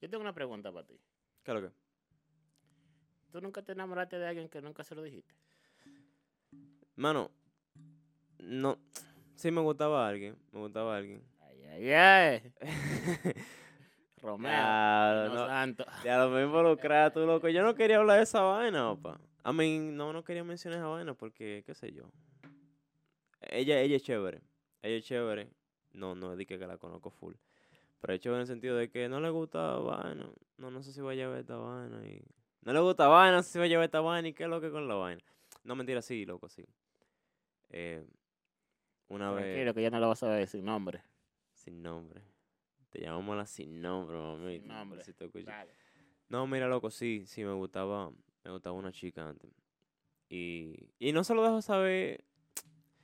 Yo 0.00 0.08
tengo 0.08 0.22
una 0.22 0.32
pregunta 0.32 0.72
para 0.72 0.86
ti. 0.86 0.98
¿Qué 1.42 1.50
es 1.50 1.54
lo 1.54 1.68
que? 1.68 1.74
¿Tú 3.30 3.40
nunca 3.40 3.62
te 3.62 3.72
enamoraste 3.72 4.18
de 4.18 4.26
alguien 4.26 4.48
que 4.48 4.60
nunca 4.60 4.82
se 4.82 4.94
lo 4.94 5.02
dijiste? 5.02 5.34
Mano, 6.96 7.30
no. 8.38 8.78
Sí 9.36 9.50
me 9.50 9.60
gustaba 9.60 10.08
alguien. 10.08 10.36
Me 10.52 10.60
gustaba 10.60 10.96
alguien. 10.96 11.22
Ay, 11.40 11.62
ay, 11.64 11.92
ay. 11.92 12.52
Romeo. 14.22 14.50
Ya, 14.50 15.30
no 15.32 15.46
santo. 15.46 15.86
ya 16.04 16.18
lo 16.18 16.30
me 16.30 16.42
involucrar, 16.42 17.12
tú 17.12 17.20
loco. 17.24 17.48
Yo 17.48 17.62
no 17.62 17.74
quería 17.74 17.98
hablar 17.98 18.18
de 18.18 18.24
esa 18.24 18.40
vaina, 18.42 18.94
papá. 18.94 19.20
A 19.42 19.52
mí, 19.52 19.78
no, 19.78 20.12
no 20.12 20.22
quería 20.24 20.44
mencionar 20.44 20.78
esa 20.78 20.88
vaina 20.88 21.14
porque, 21.14 21.62
qué 21.64 21.74
sé 21.74 21.92
yo. 21.92 22.10
Ella, 23.40 23.80
ella 23.80 23.96
es 23.96 24.02
chévere. 24.02 24.42
Ella 24.82 24.96
es 24.96 25.04
chévere. 25.04 25.50
No, 25.92 26.14
no 26.14 26.36
dije 26.36 26.58
que 26.58 26.66
la 26.66 26.76
conozco 26.76 27.10
full. 27.10 27.34
Chévere 28.02 28.36
en 28.36 28.40
el 28.40 28.46
sentido 28.46 28.76
de 28.76 28.90
que 28.90 29.08
no 29.08 29.20
le 29.20 29.30
gusta 29.30 29.76
vaina. 29.76 30.28
No, 30.58 30.70
no 30.70 30.82
sé 30.82 30.92
si 30.92 31.00
va 31.00 31.12
a 31.12 31.14
llevar 31.14 31.38
esta 31.38 31.56
vaina. 31.56 32.06
Y... 32.06 32.22
No 32.62 32.72
le 32.72 32.80
gusta 32.80 33.06
vaina, 33.08 33.36
no 33.36 33.42
sé 33.42 33.50
si 33.52 33.58
va 33.58 33.64
a 33.64 33.68
llevar 33.68 33.84
esta 33.84 34.00
vaina 34.00 34.28
y 34.28 34.32
qué 34.32 34.44
es 34.44 34.48
lo 34.48 34.60
que 34.60 34.70
con 34.70 34.88
la 34.88 34.94
vaina. 34.94 35.22
No, 35.64 35.74
mentira, 35.74 36.02
sí, 36.02 36.24
loco, 36.24 36.48
sí. 36.48 36.64
Eh, 37.70 38.04
una 39.08 39.30
vez. 39.32 39.44
Tranquilo, 39.44 39.74
que 39.74 39.82
ya 39.82 39.90
no 39.90 40.00
lo 40.00 40.08
vas 40.08 40.22
a 40.22 40.28
ver 40.28 40.48
sin 40.48 40.64
nombre. 40.64 41.02
Sin 41.52 41.82
nombre. 41.82 42.22
Te 42.90 43.00
llamamos 43.00 43.36
la 43.36 43.46
sin 43.46 43.80
nombre, 43.80 44.16
mami. 44.16 44.58
Sin 44.58 44.68
nombre. 44.68 45.04
Si 45.04 45.12
te. 45.12 45.28
Dale. 45.42 45.72
No, 46.28 46.46
mira, 46.46 46.68
loco, 46.68 46.90
sí, 46.90 47.24
sí, 47.26 47.44
me 47.44 47.52
gustaba, 47.52 48.10
me 48.44 48.50
gustaba 48.50 48.76
una 48.76 48.92
chica 48.92 49.28
antes. 49.28 49.50
Y, 50.28 50.88
y 50.98 51.12
no 51.12 51.24
se 51.24 51.34
lo 51.34 51.42
dejo 51.42 51.60
saber, 51.60 52.24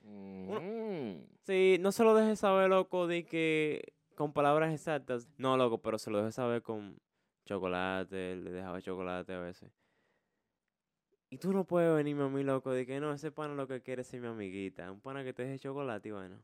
Mm. 0.07 1.25
sí, 1.43 1.77
no 1.81 1.91
se 1.91 2.05
lo 2.05 2.15
deje 2.15 2.37
saber, 2.37 2.71
loco, 2.71 3.07
de 3.09 3.25
que 3.25 3.95
con 4.17 4.33
palabras 4.33 4.73
exactas. 4.73 5.29
No, 5.37 5.57
loco, 5.57 5.79
pero 5.79 5.99
se 5.99 6.11
lo 6.11 6.19
deje 6.19 6.33
saber 6.33 6.63
con 6.63 6.99
chocolate, 7.45 8.35
le 8.35 8.51
dejaba 8.51 8.83
chocolate 8.83 9.35
a 9.35 9.39
veces. 9.39 9.71
Y 11.29 11.39
tú 11.39 11.53
no 11.53 11.65
puedes 11.65 11.95
venirme 11.95 12.25
a 12.25 12.29
mí, 12.29 12.43
loco, 12.43 12.73
de 12.73 12.87
que 12.87 12.99
no, 12.99 13.13
ese 13.13 13.31
pana 13.31 13.55
lo 13.55 13.69
que 13.69 13.83
quiere 13.83 14.03
es 14.03 14.09
ser 14.09 14.21
mi 14.21 14.29
amiguita. 14.29 14.91
Un 14.91 15.01
pana 15.01 15.23
que 15.23 15.33
te 15.33 15.45
deje 15.45 15.59
chocolate 15.59 16.09
y 16.09 16.13
bueno. 16.13 16.43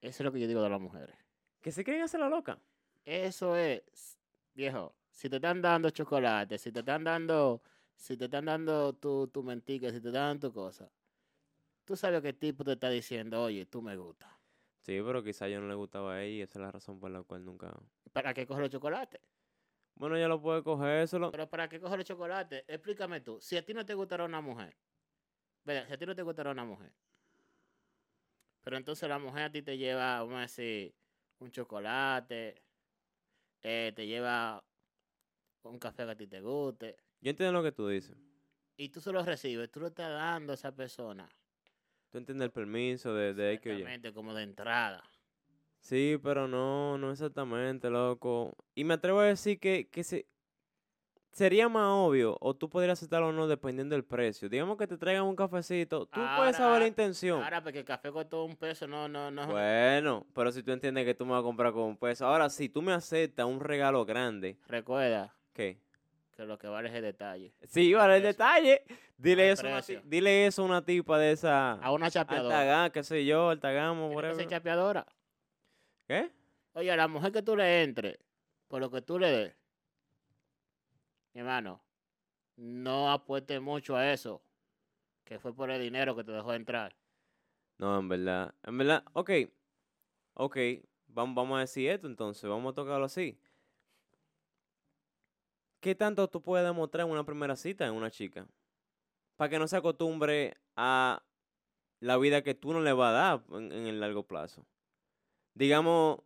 Eso 0.00 0.22
es 0.22 0.24
lo 0.24 0.32
que 0.32 0.40
yo 0.40 0.48
digo 0.48 0.62
de 0.62 0.70
las 0.70 0.80
mujeres. 0.80 1.16
Que 1.60 1.70
se 1.70 1.84
creen 1.84 2.02
hacer 2.02 2.20
la 2.20 2.28
loca. 2.28 2.58
Eso 3.04 3.56
es, 3.56 4.18
viejo. 4.54 4.94
Si 5.10 5.28
te 5.28 5.36
están 5.36 5.60
dando 5.60 5.90
chocolate, 5.90 6.58
si 6.58 6.72
te 6.72 6.80
están 6.80 7.04
dando, 7.04 7.62
si 7.94 8.16
te 8.16 8.24
están 8.24 8.46
dando 8.46 8.94
tu, 8.94 9.28
tu 9.28 9.42
mentica, 9.42 9.90
si 9.90 10.00
te 10.00 10.08
están 10.08 10.28
dando 10.28 10.48
tu 10.48 10.54
cosa, 10.54 10.90
tú 11.84 11.96
sabes 11.96 12.22
que 12.22 12.28
el 12.28 12.38
tipo 12.38 12.64
te 12.64 12.72
está 12.72 12.88
diciendo, 12.88 13.42
oye, 13.42 13.66
tú 13.66 13.82
me 13.82 13.96
gustas. 13.96 14.30
Sí, 14.86 15.02
pero 15.04 15.20
quizá 15.20 15.48
yo 15.48 15.60
no 15.60 15.66
le 15.66 15.74
gustaba 15.74 16.14
a 16.14 16.22
ella 16.22 16.36
y 16.36 16.40
esa 16.42 16.60
es 16.60 16.62
la 16.62 16.70
razón 16.70 17.00
por 17.00 17.10
la 17.10 17.20
cual 17.24 17.44
nunca... 17.44 17.76
¿Para 18.12 18.32
qué 18.32 18.46
coger 18.46 18.62
el 18.66 18.70
chocolate? 18.70 19.20
Bueno, 19.96 20.16
ya 20.16 20.28
lo 20.28 20.40
puede 20.40 20.62
coger, 20.62 21.08
solo... 21.08 21.32
Pero 21.32 21.50
¿para 21.50 21.68
qué 21.68 21.80
coger 21.80 21.98
el 21.98 22.04
chocolate? 22.04 22.64
Explícame 22.68 23.20
tú. 23.20 23.40
Si 23.40 23.56
a 23.56 23.64
ti 23.64 23.74
no 23.74 23.84
te 23.84 23.94
gustará 23.94 24.24
una 24.24 24.40
mujer, 24.40 24.76
¿verdad? 25.64 25.88
Si 25.88 25.92
a 25.92 25.98
ti 25.98 26.06
no 26.06 26.14
te 26.14 26.22
gustará 26.22 26.52
una 26.52 26.64
mujer, 26.64 26.92
pero 28.62 28.76
entonces 28.76 29.08
la 29.08 29.18
mujer 29.18 29.42
a 29.42 29.50
ti 29.50 29.60
te 29.60 29.76
lleva, 29.76 30.20
vamos 30.20 30.36
a 30.36 30.40
decir, 30.42 30.94
un 31.40 31.50
chocolate, 31.50 32.62
eh, 33.62 33.92
te 33.92 34.06
lleva 34.06 34.62
un 35.64 35.80
café 35.80 36.04
que 36.04 36.10
a 36.12 36.16
ti 36.16 36.28
te 36.28 36.40
guste, 36.40 36.96
Yo 37.20 37.30
entiendo 37.30 37.54
lo 37.54 37.64
que 37.64 37.72
tú 37.72 37.88
dices. 37.88 38.16
y 38.76 38.90
tú 38.90 39.00
se 39.00 39.10
lo 39.10 39.24
recibes, 39.24 39.68
tú 39.68 39.80
lo 39.80 39.88
estás 39.88 40.12
dando 40.12 40.52
a 40.52 40.54
esa 40.54 40.70
persona. 40.70 41.28
Tú 42.10 42.18
entiendes 42.18 42.46
el 42.46 42.52
permiso 42.52 43.14
de, 43.14 43.34
de. 43.34 43.54
Exactamente, 43.54 44.12
como 44.12 44.32
de 44.34 44.42
entrada. 44.44 45.02
Sí, 45.80 46.18
pero 46.22 46.48
no, 46.48 46.98
no 46.98 47.12
exactamente, 47.12 47.90
loco. 47.90 48.56
Y 48.74 48.84
me 48.84 48.94
atrevo 48.94 49.20
a 49.20 49.26
decir 49.26 49.60
que, 49.60 49.88
que 49.88 50.02
se, 50.02 50.26
sería 51.30 51.68
más 51.68 51.88
obvio, 51.90 52.36
o 52.40 52.54
tú 52.54 52.68
podrías 52.68 52.98
aceptarlo 52.98 53.28
o 53.28 53.32
no, 53.32 53.46
dependiendo 53.46 53.94
del 53.94 54.04
precio. 54.04 54.48
Digamos 54.48 54.78
que 54.78 54.86
te 54.86 54.96
traigan 54.96 55.24
un 55.24 55.36
cafecito, 55.36 56.06
tú 56.06 56.20
puedes 56.36 56.56
saber 56.56 56.70
la 56.70 56.74
Ahora- 56.76 56.86
intención. 56.88 57.42
Ahora, 57.42 57.62
porque 57.62 57.80
el 57.80 57.84
café 57.84 58.10
costó 58.10 58.44
un 58.44 58.56
peso, 58.56 58.86
no, 58.88 59.06
no, 59.08 59.30
no. 59.30 59.46
Bueno, 59.48 60.26
pero 60.34 60.50
si 60.50 60.62
tú 60.62 60.72
entiendes 60.72 61.04
que 61.04 61.14
tú 61.14 61.24
me 61.26 61.32
vas 61.32 61.40
a 61.40 61.44
comprar 61.44 61.72
con 61.72 61.82
un 61.82 61.96
peso. 61.96 62.26
Ahora, 62.26 62.48
si 62.50 62.68
tú 62.68 62.82
me 62.82 62.92
aceptas 62.92 63.46
un 63.46 63.60
regalo 63.60 64.04
grande, 64.04 64.58
Recuerda 64.66 65.34
¿qué? 65.52 65.78
Que 66.36 66.44
lo 66.44 66.58
que 66.58 66.66
vale 66.68 66.88
es 66.90 66.94
el 66.94 67.02
detalle. 67.02 67.54
Sí, 67.64 67.94
vale 67.94 68.18
el 68.18 68.22
detalle. 68.22 68.82
Dile 69.16 69.46
El 69.46 69.52
eso, 69.54 69.66
una 69.66 69.80
dile 70.04 70.46
eso 70.46 70.62
a 70.62 70.64
una 70.66 70.84
tipa 70.84 71.18
de 71.18 71.32
esa. 71.32 71.72
A 71.72 71.90
una 71.92 72.10
chapeadora. 72.10 72.60
Altagán, 72.60 72.90
qué 72.90 73.02
sé 73.02 73.24
yo, 73.24 73.48
Altagamo, 73.48 74.08
ser 74.08 74.16
whatever. 74.16 74.46
chapeadora. 74.46 75.06
¿Qué? 76.06 76.30
Oye, 76.74 76.92
a 76.92 76.96
la 76.96 77.08
mujer 77.08 77.32
que 77.32 77.42
tú 77.42 77.56
le 77.56 77.82
entres, 77.82 78.18
por 78.68 78.80
lo 78.80 78.90
que 78.90 79.00
tú 79.00 79.18
le 79.18 79.30
des, 79.30 79.56
mi 81.32 81.40
hermano, 81.40 81.82
no 82.56 83.10
apueste 83.10 83.58
mucho 83.58 83.96
a 83.96 84.12
eso, 84.12 84.42
que 85.24 85.38
fue 85.38 85.54
por 85.54 85.70
el 85.70 85.80
dinero 85.80 86.14
que 86.14 86.22
te 86.22 86.32
dejó 86.32 86.52
entrar. 86.52 86.94
No, 87.78 87.98
en 87.98 88.08
verdad. 88.08 88.54
En 88.62 88.76
verdad, 88.76 89.04
ok. 89.14 89.30
Ok. 90.34 90.56
Vamos, 91.08 91.34
vamos 91.34 91.56
a 91.56 91.60
decir 91.60 91.88
esto 91.88 92.06
entonces. 92.06 92.48
Vamos 92.48 92.72
a 92.72 92.74
tocarlo 92.74 93.06
así. 93.06 93.38
¿Qué 95.86 95.94
tanto 95.94 96.26
tú 96.26 96.42
puedes 96.42 96.66
demostrar 96.66 97.06
en 97.06 97.12
una 97.12 97.24
primera 97.24 97.54
cita 97.54 97.86
en 97.86 97.94
una 97.94 98.10
chica? 98.10 98.44
Para 99.36 99.48
que 99.48 99.60
no 99.60 99.68
se 99.68 99.76
acostumbre 99.76 100.56
a 100.74 101.22
la 102.00 102.16
vida 102.16 102.42
que 102.42 102.56
tú 102.56 102.72
no 102.72 102.80
le 102.80 102.92
vas 102.92 103.10
a 103.10 103.12
dar 103.12 103.42
en, 103.52 103.70
en 103.70 103.86
el 103.86 104.00
largo 104.00 104.24
plazo. 104.24 104.66
Digamos, 105.54 106.22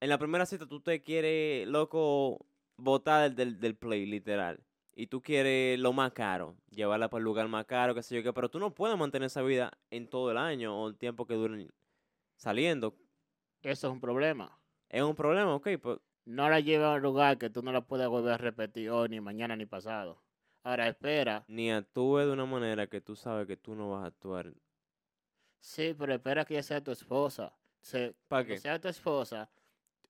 en 0.00 0.08
la 0.08 0.16
primera 0.16 0.46
cita 0.46 0.66
tú 0.66 0.80
te 0.80 1.02
quieres, 1.02 1.68
loco, 1.68 2.46
botar 2.78 3.24
del, 3.24 3.36
del, 3.36 3.60
del 3.60 3.76
play, 3.76 4.06
literal. 4.06 4.64
Y 4.94 5.08
tú 5.08 5.20
quieres 5.20 5.78
lo 5.78 5.92
más 5.92 6.12
caro, 6.12 6.56
llevarla 6.70 7.10
para 7.10 7.18
el 7.18 7.24
lugar 7.26 7.48
más 7.48 7.66
caro, 7.66 7.94
qué 7.94 8.02
sé 8.02 8.16
yo 8.16 8.22
qué, 8.22 8.32
pero 8.32 8.48
tú 8.48 8.58
no 8.58 8.74
puedes 8.74 8.96
mantener 8.96 9.26
esa 9.26 9.42
vida 9.42 9.76
en 9.90 10.08
todo 10.08 10.30
el 10.30 10.38
año 10.38 10.74
o 10.74 10.88
el 10.88 10.96
tiempo 10.96 11.26
que 11.26 11.34
duren 11.34 11.70
saliendo. 12.36 12.96
Eso 13.60 13.88
es 13.88 13.92
un 13.92 14.00
problema. 14.00 14.58
Es 14.88 15.02
un 15.02 15.14
problema, 15.14 15.54
ok, 15.54 15.68
pues 15.82 15.98
No 16.24 16.48
la 16.48 16.60
lleva 16.60 16.92
a 16.92 16.96
un 16.96 17.02
lugar 17.02 17.38
que 17.38 17.50
tú 17.50 17.62
no 17.62 17.72
la 17.72 17.82
puedes 17.82 18.08
volver 18.08 18.34
a 18.34 18.38
repetir 18.38 18.90
hoy, 18.90 19.08
ni 19.08 19.20
mañana, 19.20 19.56
ni 19.56 19.66
pasado. 19.66 20.22
Ahora 20.64 20.88
espera. 20.88 21.48
ni 21.48 21.70
actúe 21.72 22.18
de 22.18 22.32
una 22.32 22.46
manera 22.46 22.86
que 22.86 23.00
tú 23.00 23.16
sabes 23.16 23.46
que 23.46 23.56
tú 23.56 23.74
no 23.74 23.90
vas 23.90 24.04
a 24.04 24.06
actuar. 24.08 24.52
Sí, 25.60 25.94
pero 25.98 26.14
espera 26.14 26.44
que 26.44 26.54
ella 26.54 26.62
sea 26.62 26.82
tu 26.82 26.90
esposa. 26.90 27.56
Se, 27.80 28.14
¿Para 28.28 28.44
que 28.46 28.54
qué? 28.54 28.58
sea 28.58 28.80
tu 28.80 28.88
esposa, 28.88 29.50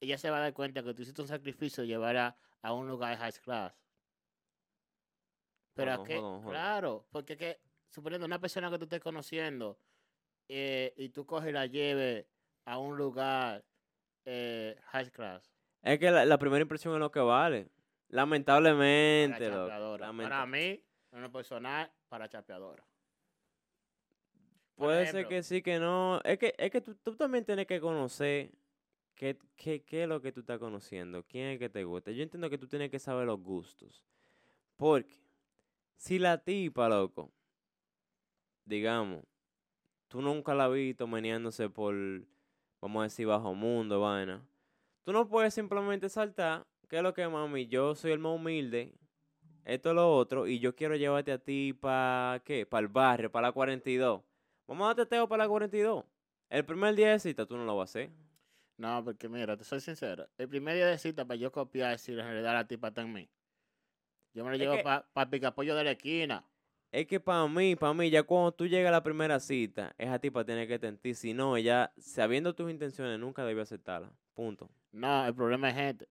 ella 0.00 0.18
se 0.18 0.30
va 0.30 0.38
a 0.38 0.40
dar 0.40 0.52
cuenta 0.54 0.82
que 0.82 0.94
tú 0.94 1.02
hiciste 1.02 1.22
un 1.22 1.28
sacrificio 1.28 1.82
de 1.82 1.88
llevar 1.88 2.16
a, 2.16 2.36
a 2.62 2.72
un 2.72 2.88
lugar 2.88 3.16
high 3.18 3.32
class. 3.32 3.74
Pero 5.74 5.94
hold 5.94 6.10
on, 6.10 6.44
hold 6.44 6.46
on. 6.46 6.50
claro, 6.50 7.06
porque 7.10 7.36
que, 7.36 7.60
suponiendo 7.88 8.26
una 8.26 8.40
persona 8.40 8.70
que 8.70 8.78
tú 8.78 8.84
estés 8.84 9.00
conociendo 9.00 9.78
eh, 10.48 10.92
y 10.96 11.10
tú 11.10 11.24
coges 11.26 11.50
y 11.50 11.52
la 11.52 11.66
lleves 11.66 12.26
a 12.64 12.78
un 12.78 12.96
lugar 12.96 13.64
eh, 14.24 14.78
high 14.92 15.10
class. 15.10 15.51
Es 15.82 15.98
que 15.98 16.10
la, 16.10 16.24
la 16.24 16.38
primera 16.38 16.62
impresión 16.62 16.94
es 16.94 17.00
lo 17.00 17.10
que 17.10 17.20
vale. 17.20 17.64
Para 17.64 17.74
Lamentablemente, 18.08 19.48
loco, 19.48 19.62
chapeadora. 19.68 20.06
lamenta- 20.06 20.30
Para 20.30 20.46
mí, 20.46 20.84
en 21.12 21.22
lo 21.22 21.32
personal, 21.32 21.90
para 22.08 22.28
chapeadora. 22.28 22.84
Por 24.74 24.86
Puede 24.86 25.06
ser 25.06 25.28
que 25.28 25.42
sí, 25.42 25.62
que 25.62 25.78
no. 25.78 26.20
Es 26.24 26.38
que, 26.38 26.54
es 26.58 26.70
que 26.70 26.80
tú, 26.80 26.94
tú 26.96 27.14
también 27.16 27.44
tienes 27.44 27.66
que 27.66 27.80
conocer 27.80 28.50
qué, 29.14 29.38
qué, 29.56 29.82
qué 29.82 30.02
es 30.04 30.08
lo 30.08 30.20
que 30.20 30.32
tú 30.32 30.40
estás 30.40 30.58
conociendo, 30.58 31.24
quién 31.24 31.48
es 31.48 31.58
que 31.58 31.68
te 31.68 31.84
gusta. 31.84 32.10
Yo 32.10 32.22
entiendo 32.22 32.48
que 32.50 32.58
tú 32.58 32.66
tienes 32.68 32.90
que 32.90 32.98
saber 32.98 33.26
los 33.26 33.40
gustos. 33.40 34.04
Porque 34.76 35.14
si 35.96 36.18
la 36.18 36.38
tipa, 36.38 36.88
loco, 36.88 37.30
digamos, 38.64 39.24
tú 40.08 40.20
nunca 40.22 40.54
la 40.54 40.66
has 40.66 40.72
visto 40.72 41.06
meneándose 41.06 41.68
por, 41.68 41.94
vamos 42.80 43.00
a 43.00 43.04
decir, 43.04 43.26
bajo 43.26 43.54
mundo, 43.54 44.00
vaina. 44.00 44.42
Tú 45.04 45.12
no 45.12 45.28
puedes 45.28 45.52
simplemente 45.54 46.08
saltar, 46.08 46.64
que 46.88 46.96
es 46.96 47.02
lo 47.02 47.12
que, 47.12 47.26
mami, 47.26 47.66
yo 47.66 47.94
soy 47.94 48.12
el 48.12 48.18
más 48.18 48.36
humilde, 48.36 48.94
esto 49.64 49.90
es 49.90 49.94
lo 49.94 50.14
otro, 50.14 50.46
y 50.46 50.58
yo 50.58 50.74
quiero 50.76 50.94
llevarte 50.96 51.32
a 51.32 51.38
ti 51.38 51.72
para, 51.72 52.40
¿qué? 52.44 52.66
Para 52.66 52.82
el 52.82 52.88
barrio, 52.88 53.30
para 53.30 53.48
la 53.48 53.52
42. 53.52 54.22
Vamos 54.66 54.84
a 54.84 54.94
darte 54.94 55.06
teo 55.06 55.28
para 55.28 55.44
la 55.44 55.48
42. 55.48 56.04
El 56.50 56.64
primer 56.64 56.94
día 56.94 57.10
de 57.10 57.18
cita 57.18 57.46
tú 57.46 57.56
no 57.56 57.64
lo 57.64 57.76
vas 57.76 57.90
a 57.90 57.98
hacer. 57.98 58.10
No, 58.76 59.02
porque 59.04 59.28
mira, 59.28 59.56
te 59.56 59.64
soy 59.64 59.80
sincero. 59.80 60.28
El 60.38 60.48
primer 60.48 60.74
día 60.74 60.86
de 60.86 60.98
cita 60.98 61.24
para 61.24 61.36
yo 61.36 61.50
copiar 61.50 61.98
si 61.98 62.12
en 62.12 62.18
realidad 62.18 62.52
la 62.52 62.66
tipa 62.66 62.88
está 62.88 63.02
en 63.02 63.12
mí. 63.12 63.28
Yo 64.34 64.44
me 64.44 64.50
la 64.50 64.56
Es 64.56 64.62
llevo 64.62 64.82
para 64.82 65.06
el 65.16 65.28
picapollo 65.28 65.74
de 65.74 65.84
la 65.84 65.90
esquina. 65.92 66.44
Es 66.90 67.06
que 67.06 67.20
para 67.20 67.46
mí, 67.48 67.74
para 67.74 67.94
mí, 67.94 68.10
ya 68.10 68.22
cuando 68.22 68.52
tú 68.52 68.66
llegas 68.66 68.90
a 68.90 68.92
la 68.92 69.02
primera 69.02 69.40
cita, 69.40 69.94
esa 69.96 70.18
tipa 70.18 70.44
tiene 70.44 70.66
que 70.66 70.78
tentir. 70.78 71.14
Si 71.14 71.32
no, 71.32 71.56
ella, 71.56 71.92
sabiendo 71.96 72.54
tus 72.54 72.70
intenciones, 72.70 73.18
nunca 73.18 73.44
debió 73.44 73.62
aceptarla. 73.62 74.12
Punto. 74.34 74.70
No, 74.92 75.26
el 75.26 75.34
problema 75.34 75.68
es 75.70 75.74
gente. 75.74 76.08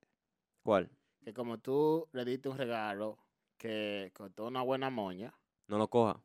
¿Cuál? 0.64 0.90
Que 1.24 1.34
como 1.34 1.60
tú 1.60 2.08
le 2.14 2.26
diste 2.26 2.50
un 2.50 2.58
regalo 2.58 3.18
que 3.58 4.12
costó 4.14 4.48
una 4.48 4.62
buena 4.64 4.90
moña, 4.90 5.34
No 5.68 5.78
lo 5.78 5.88
coja. 5.88 6.22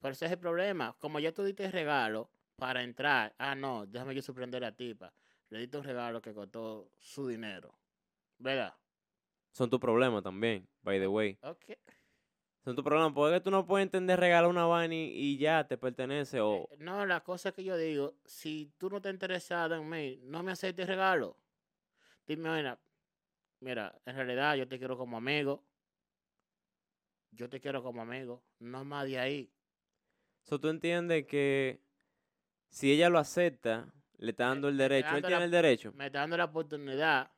pero 0.00 0.12
ese 0.12 0.26
es 0.26 0.32
el 0.32 0.38
problema. 0.38 0.94
Como 0.98 1.20
ya 1.20 1.32
tú 1.32 1.44
diste 1.44 1.64
el 1.64 1.72
regalo 1.72 2.30
para 2.56 2.82
entrar, 2.82 3.34
ah, 3.38 3.54
no, 3.54 3.86
déjame 3.86 4.14
yo 4.14 4.22
sorprender 4.22 4.62
a 4.64 4.70
la 4.70 4.76
tipa. 4.76 5.12
Le 5.50 5.58
diste 5.60 5.78
un 5.78 5.84
regalo 5.84 6.20
que 6.20 6.34
costó 6.34 6.90
su 6.98 7.26
dinero. 7.28 7.74
¿Verdad? 8.38 8.74
son 9.54 9.68
tu 9.68 9.78
problema 9.78 10.22
también, 10.22 10.66
by 10.82 10.98
the 10.98 11.06
way. 11.06 11.38
Ok. 11.42 11.72
Son 12.64 12.74
tu 12.74 12.82
problema, 12.82 13.12
porque 13.12 13.38
tú 13.40 13.50
no 13.50 13.66
puedes 13.66 13.84
entender 13.84 14.18
regalar 14.18 14.48
una 14.48 14.64
vaina 14.64 14.94
y, 14.94 15.10
y 15.12 15.36
ya 15.36 15.66
te 15.68 15.76
pertenece 15.76 16.40
o... 16.40 16.68
Eh, 16.70 16.76
No, 16.78 17.04
la 17.04 17.22
cosa 17.22 17.52
que 17.52 17.62
yo 17.62 17.76
digo, 17.76 18.14
si 18.24 18.72
tú 18.78 18.88
no 18.88 18.96
estás 18.96 19.12
interesado 19.12 19.74
en 19.74 19.88
mí, 19.88 20.18
no 20.22 20.42
me 20.42 20.52
aceptes 20.52 20.86
regalo. 20.86 21.36
Dime, 22.34 22.48
mira, 22.56 22.78
mira, 23.60 24.00
en 24.06 24.16
realidad 24.16 24.54
yo 24.56 24.66
te 24.66 24.78
quiero 24.78 24.96
como 24.96 25.18
amigo. 25.18 25.62
Yo 27.32 27.48
te 27.50 27.60
quiero 27.60 27.82
como 27.82 28.00
amigo, 28.00 28.42
no 28.58 28.84
más 28.86 29.06
de 29.06 29.18
ahí. 29.18 29.52
So, 30.44 30.58
tú 30.58 30.68
entiendes 30.68 31.26
que 31.26 31.78
si 32.70 32.90
ella 32.90 33.10
lo 33.10 33.18
acepta, 33.18 33.92
le 34.16 34.30
está 34.30 34.46
dando 34.46 34.68
el 34.70 34.78
derecho. 34.78 35.08
Él 35.08 35.12
dando 35.22 35.28
tiene 35.28 35.40
la- 35.40 35.44
el 35.44 35.50
derecho. 35.50 35.92
Me 35.94 36.06
está 36.06 36.20
dando 36.20 36.38
la 36.38 36.44
oportunidad 36.46 37.30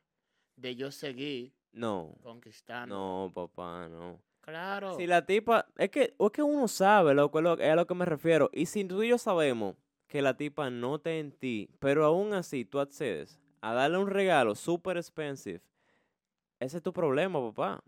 de 0.55 0.75
yo 0.77 0.91
seguir 0.91 1.53
No, 1.73 2.15
conquistando. 2.21 2.95
no, 2.95 3.31
papá, 3.33 3.89
no. 3.89 4.21
Claro. 4.39 4.95
Si 4.95 5.07
la 5.07 5.25
tipa, 5.25 5.67
es 5.77 5.89
que, 5.89 6.15
es 6.17 6.31
que 6.31 6.41
uno 6.41 6.69
sabe, 6.69 7.13
loco, 7.13 7.41
lo- 7.41 7.59
es 7.59 7.69
a 7.69 7.75
lo 7.75 7.85
que 7.85 7.95
me 7.95 8.05
refiero. 8.05 8.49
Y 8.53 8.65
si 8.67 8.85
tú 8.85 9.03
y 9.03 9.09
yo 9.09 9.17
sabemos 9.17 9.75
que 10.07 10.21
la 10.21 10.37
tipa 10.37 10.69
no 10.69 10.95
está 10.95 11.11
en 11.11 11.33
ti, 11.33 11.69
pero 11.79 12.05
aún 12.05 12.33
así 12.33 12.63
tú 12.63 12.79
accedes 12.79 13.41
a 13.65 13.73
darle 13.73 13.97
un 13.97 14.07
regalo 14.07 14.53
super 14.53 14.95
expensive, 14.95 15.59
ese 16.59 16.77
es 16.77 16.83
tu 16.83 16.93
problema, 16.93 17.39
papá. 17.41 17.83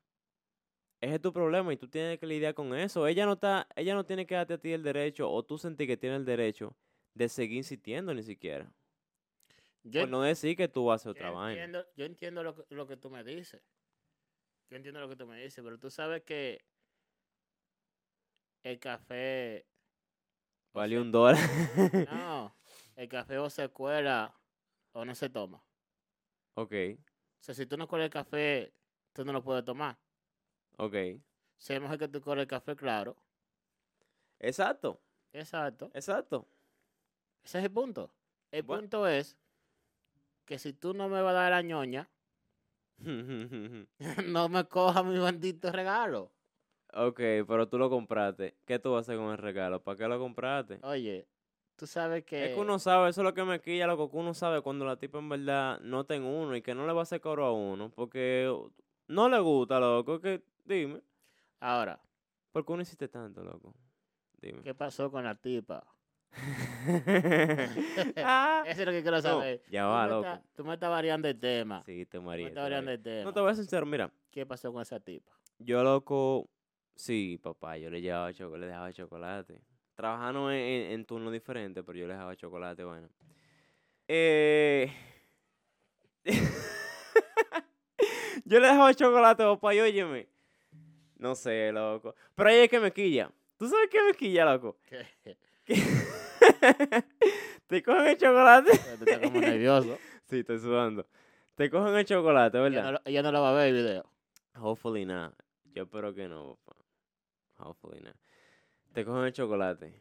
Ese 0.99 1.15
es 1.15 1.21
tu 1.21 1.31
problema 1.31 1.71
y 1.71 1.77
tú 1.77 1.87
tienes 1.87 2.17
que 2.17 2.25
lidiar 2.25 2.55
con 2.55 2.73
eso. 2.73 3.05
Ella 3.05 3.27
no 3.27 3.33
está, 3.33 3.67
ella 3.75 3.93
no 3.93 4.03
tiene 4.03 4.25
que 4.25 4.33
darte 4.33 4.55
a 4.55 4.57
ti 4.57 4.73
el 4.73 4.81
derecho, 4.81 5.29
o 5.29 5.43
tú 5.43 5.59
sentís 5.59 5.85
que 5.85 5.95
tiene 5.95 6.15
el 6.15 6.25
derecho 6.25 6.75
de 7.13 7.29
seguir 7.29 7.57
insistiendo 7.57 8.11
ni 8.15 8.23
siquiera. 8.23 8.71
yo, 9.83 10.01
Por 10.01 10.09
no 10.09 10.23
decir 10.23 10.57
que 10.57 10.67
tú 10.67 10.91
haces 10.91 11.05
otra 11.05 11.29
vaina. 11.29 11.51
entiendo, 11.63 11.85
yo 11.95 12.05
entiendo 12.05 12.43
lo 12.43 12.55
que, 12.55 12.63
lo 12.73 12.87
que 12.87 12.97
tú 12.97 13.11
me 13.11 13.23
dices. 13.23 13.61
Yo 14.71 14.77
entiendo 14.77 14.99
lo 14.99 15.07
que 15.07 15.15
tú 15.15 15.27
me 15.27 15.39
dices, 15.39 15.63
pero 15.63 15.77
tú 15.77 15.91
sabes 15.91 16.23
que 16.23 16.65
el 18.63 18.79
café 18.79 19.67
o 20.71 20.79
Vale 20.79 20.99
un 20.99 21.11
dólar. 21.11 21.37
No, 22.11 22.55
el 22.95 23.07
café 23.07 23.37
o 23.37 23.47
se 23.51 23.69
cuela 23.69 24.33
o 24.93 25.05
no 25.05 25.13
se 25.13 25.29
toma. 25.29 25.66
Ok, 26.57 26.73
O 27.41 27.43
sea, 27.43 27.55
si 27.55 27.65
tú 27.65 27.77
no 27.77 27.87
cuelas 27.87 28.05
el 28.05 28.11
café, 28.11 28.73
tú 29.13 29.25
no 29.25 29.33
lo 29.33 29.43
puedes 29.43 29.65
tomar. 29.65 29.97
ok. 30.77 31.19
Si 31.59 31.71
es 31.73 31.79
mejor 31.79 31.99
que 31.99 32.07
tú 32.07 32.19
cueles 32.19 32.41
el 32.41 32.47
café, 32.47 32.75
claro. 32.75 33.15
Exacto, 34.39 34.99
Exacto. 35.33 35.93
exacto. 35.93 36.47
Ese 37.43 37.57
es 37.59 37.63
el 37.65 37.71
punto. 37.71 38.11
El 38.51 38.63
Bueno. 38.63 38.81
punto 38.81 39.07
es 39.07 39.37
que 40.45 40.57
si 40.57 40.73
tú 40.73 40.93
no 40.95 41.09
me 41.09 41.21
vas 41.21 41.31
a 41.31 41.41
dar 41.41 41.51
la 41.51 41.61
ñoña, 41.61 42.09
no 44.27 44.49
me 44.49 44.63
cojas 44.67 45.05
mi 45.05 45.17
bendito 45.19 45.71
regalo. 45.71 46.31
Ok, 46.93 47.19
pero 47.47 47.69
tú 47.69 47.77
lo 47.77 47.89
compraste. 47.89 48.57
¿Qué 48.65 48.77
tú 48.79 48.91
vas 48.91 48.97
a 49.07 49.11
hacer 49.13 49.17
con 49.17 49.31
el 49.31 49.37
regalo? 49.37 49.81
¿Para 49.83 49.97
qué 49.97 50.07
lo 50.07 50.19
compraste? 50.19 50.83
Oye, 50.83 51.27
tú 51.77 51.87
sabes 51.87 52.25
que... 52.25 52.45
Es 52.47 52.53
que 52.55 52.59
uno 52.59 52.79
sabe, 52.79 53.09
eso 53.09 53.21
es 53.21 53.25
lo 53.25 53.33
que 53.33 53.43
me 53.43 53.61
quilla, 53.61 53.87
loco, 53.87 54.09
que 54.11 54.17
uno 54.17 54.33
sabe 54.33 54.61
cuando 54.61 54.83
la 54.85 54.97
tipa 54.97 55.19
en 55.19 55.29
verdad 55.29 55.79
no 55.81 56.01
está 56.01 56.15
en 56.15 56.23
uno 56.23 56.55
y 56.55 56.61
que 56.61 56.73
no 56.75 56.85
le 56.85 56.93
va 56.93 56.99
a 57.01 57.03
hacer 57.03 57.21
coro 57.21 57.45
a 57.45 57.53
uno, 57.53 57.89
porque 57.95 58.51
no 59.07 59.29
le 59.29 59.39
gusta, 59.39 59.79
loco, 59.79 60.19
que 60.19 60.43
dime, 60.65 61.01
Ahora, 61.59 61.99
¿por 62.51 62.65
qué 62.65 62.71
uno 62.73 62.81
hiciste 62.81 63.07
tanto, 63.07 63.43
loco? 63.43 63.73
Dime. 64.41 64.61
¿qué 64.61 64.73
pasó 64.75 65.09
con 65.11 65.23
la 65.23 65.35
tipa? 65.35 65.83
Ah, 68.17 68.63
Eso 68.67 68.81
es 68.81 68.85
lo 68.85 68.91
que 68.91 69.01
quiero 69.01 69.17
no, 69.17 69.21
saber. 69.21 69.61
ya 69.69 69.83
Tú 69.83 69.89
va, 69.89 70.07
loco. 70.07 70.41
tú 70.55 70.65
me 70.65 70.73
estás 70.73 70.89
variando 70.89 71.27
el 71.27 71.39
tema. 71.39 71.81
Sí, 71.85 72.05
te 72.05 72.17
Tú 72.17 72.21
me 72.21 72.27
maría. 72.27 72.47
estás 72.47 72.63
variando 72.63 72.91
el 72.91 73.01
tema. 73.01 73.23
No 73.23 73.33
te 73.33 73.39
voy 73.39 73.51
a 73.51 73.55
ser 73.55 73.63
sincero, 73.63 73.85
mira, 73.85 74.11
¿Qué 74.31 74.45
pasó 74.45 74.71
con 74.71 74.81
esa 74.81 74.99
tipa? 74.99 75.31
yo, 75.59 75.83
loco, 75.83 76.49
sí, 76.95 77.39
papá, 77.41 77.77
yo 77.77 77.89
le 77.89 78.01
llevaba 78.01 78.31
chocolate, 78.33 78.59
le 78.59 78.67
dejaba 78.67 78.93
chocolate. 78.93 79.61
Trabajando 79.97 80.51
en, 80.51 80.59
en, 80.59 80.91
en 80.91 81.05
turnos 81.05 81.33
diferentes, 81.33 81.83
pero 81.83 81.97
yo 81.97 82.05
le 82.05 82.13
dejaba 82.13 82.35
chocolate, 82.35 82.83
bueno. 82.83 83.09
Eh... 84.07 84.93
yo 88.45 88.59
le 88.59 88.67
dejaba 88.67 88.93
chocolate, 88.93 89.43
papá, 89.43 89.73
y 89.73 89.79
óyeme. 89.79 90.27
No 91.17 91.33
sé, 91.33 91.71
loco. 91.71 92.13
Pero 92.35 92.49
ahí 92.49 92.57
es 92.57 92.69
que 92.69 92.79
me 92.79 92.93
quilla. 92.93 93.31
¿Tú 93.57 93.67
sabes 93.67 93.89
qué 93.89 93.99
me 94.03 94.13
quilla, 94.13 94.45
loco? 94.45 94.77
Que 94.87 95.07
Te 97.65 97.81
cogen 97.81 98.05
el 98.07 98.17
chocolate. 98.17 98.71
estás 98.71 99.19
como 99.19 99.41
nervioso. 99.41 99.97
sí, 100.29 100.39
estoy 100.39 100.59
sudando. 100.59 101.07
Te 101.55 101.71
cogen 101.71 101.95
el 101.95 102.05
chocolate, 102.05 102.55
Ella 102.59 102.69
¿verdad? 102.69 102.91
no, 102.91 102.99
ella 103.03 103.23
no 103.23 103.31
lo 103.31 103.41
va 103.41 103.49
a 103.49 103.53
ver 103.55 103.69
el 103.69 103.73
video. 103.83 104.05
Hopefully 104.59 105.05
not. 105.05 105.33
Yo 105.73 105.83
espero 105.85 106.13
que 106.13 106.27
no, 106.27 106.59
papá. 106.63 106.79
Hopefully 107.57 107.99
not. 108.01 108.15
Te 108.97 109.05
cogen 109.05 109.25
el 109.25 109.31
chocolate. 109.31 109.93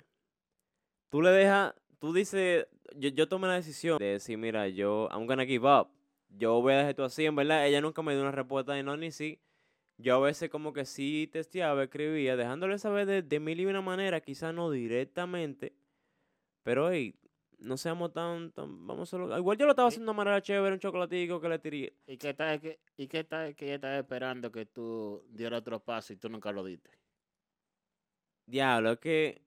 Tú 1.11 1.21
le 1.21 1.29
dejas, 1.29 1.75
tú 1.99 2.15
dices, 2.15 2.67
yo, 2.95 3.11
yo 3.11 3.29
tomé 3.29 3.47
la 3.47 3.53
decisión 3.57 3.99
de 3.99 4.13
decir, 4.13 4.39
mira, 4.39 4.69
yo, 4.69 5.11
I'm 5.13 5.27
gonna 5.27 5.45
give 5.45 5.69
up. 5.69 5.89
Yo 6.31 6.63
voy 6.63 6.73
a 6.73 6.77
dejar 6.77 6.91
esto 6.93 7.05
así, 7.05 7.27
en 7.27 7.37
verdad, 7.37 7.67
ella 7.67 7.83
nunca 7.83 8.01
me 8.01 8.15
dio 8.15 8.23
una 8.23 8.31
respuesta 8.31 8.73
de 8.73 8.83
no 8.83 8.97
ni 8.97 9.11
sí. 9.11 9.39
Yo 9.99 10.15
a 10.17 10.21
veces 10.21 10.49
como 10.49 10.73
que 10.73 10.87
sí 10.87 11.29
testeaba, 11.31 11.83
escribía, 11.83 12.37
dejándole 12.37 12.79
saber 12.79 13.05
de, 13.05 13.21
de 13.21 13.39
mil 13.39 13.61
y 13.61 13.67
una 13.67 13.83
manera, 13.83 14.23
quizás 14.23 14.55
no 14.55 14.71
directamente, 14.71 15.75
pero 16.63 16.91
hey, 16.91 17.15
no 17.59 17.77
seamos 17.77 18.15
tan, 18.15 18.51
tan 18.53 18.87
vamos 18.87 19.13
a 19.13 19.17
hacerlo- 19.17 19.37
Igual 19.37 19.59
yo 19.59 19.67
lo 19.67 19.73
estaba 19.73 19.89
haciendo 19.89 20.13
de 20.13 20.17
manera 20.17 20.41
chévere, 20.41 20.73
un 20.73 20.81
chocolatico 20.81 21.39
que 21.39 21.49
le 21.51 21.59
tiré. 21.59 21.93
¿Y 22.07 22.17
qué 22.17 22.33
tal 22.33 22.59
que, 22.63 22.79
y 22.97 23.09
qué 23.09 23.25
tal 23.25 23.55
que 23.55 23.67
ella 23.67 23.75
estaba 23.75 23.99
esperando 23.99 24.51
que 24.51 24.65
tú 24.65 25.23
dieras 25.29 25.61
otro 25.61 25.81
paso 25.81 26.15
y 26.15 26.17
tú 26.17 26.31
nunca 26.31 26.51
lo 26.51 26.65
diste? 26.65 26.89
Diablo, 28.47 28.93
es 28.93 28.99
que. 28.99 29.43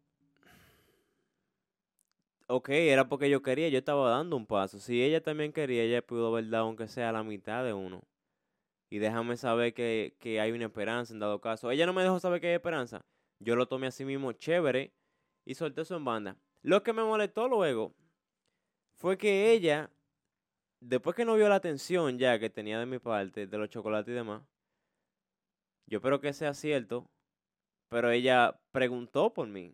Ok, 2.48 2.70
era 2.70 3.08
porque 3.08 3.30
yo 3.30 3.42
quería, 3.42 3.70
yo 3.70 3.78
estaba 3.78 4.10
dando 4.10 4.36
un 4.36 4.46
paso. 4.46 4.80
Si 4.80 5.04
ella 5.04 5.22
también 5.22 5.54
quería, 5.54 5.84
ella 5.84 6.02
pudo 6.02 6.28
haber 6.28 6.50
dado 6.50 6.66
aunque 6.66 6.88
sea 6.88 7.12
la 7.12 7.24
mitad 7.24 7.64
de 7.64 7.74
uno. 7.74 8.02
Y 8.90 8.98
déjame 8.98 9.38
saber 9.38 9.74
que, 9.74 10.16
que 10.20 10.42
hay 10.42 10.52
una 10.52 10.66
esperanza 10.66 11.14
en 11.14 11.20
dado 11.20 11.40
caso. 11.42 11.70
Ella 11.70 11.86
no 11.86 11.94
me 11.94 12.02
dejó 12.02 12.20
saber 12.20 12.42
que 12.42 12.48
hay 12.48 12.56
esperanza. 12.56 13.06
Yo 13.40 13.56
lo 13.56 13.68
tomé 13.68 13.88
así 13.88 14.04
mismo 14.04 14.32
chévere 14.34 14.94
y 15.46 15.56
solté 15.56 15.82
eso 15.82 15.96
en 15.96 16.06
banda. 16.06 16.38
Lo 16.64 16.84
que 16.84 16.92
me 16.92 17.04
molestó 17.04 17.48
luego 17.48 17.94
fue 18.96 19.18
que 19.18 19.52
ella, 19.52 19.92
después 20.82 21.16
que 21.16 21.26
no 21.26 21.36
vio 21.36 21.48
la 21.50 21.56
atención 21.56 22.18
ya 22.18 22.40
que 22.40 22.50
tenía 22.50 22.80
de 22.80 22.86
mi 22.86 23.00
parte, 23.00 23.48
de 23.48 23.58
los 23.58 23.70
chocolates 23.70 24.12
y 24.12 24.16
demás, 24.16 24.42
yo 25.86 26.00
espero 26.00 26.20
que 26.20 26.34
sea 26.34 26.54
cierto, 26.54 27.10
pero 27.90 28.10
ella 28.12 28.60
preguntó 28.72 29.34
por 29.34 29.48
mí, 29.48 29.74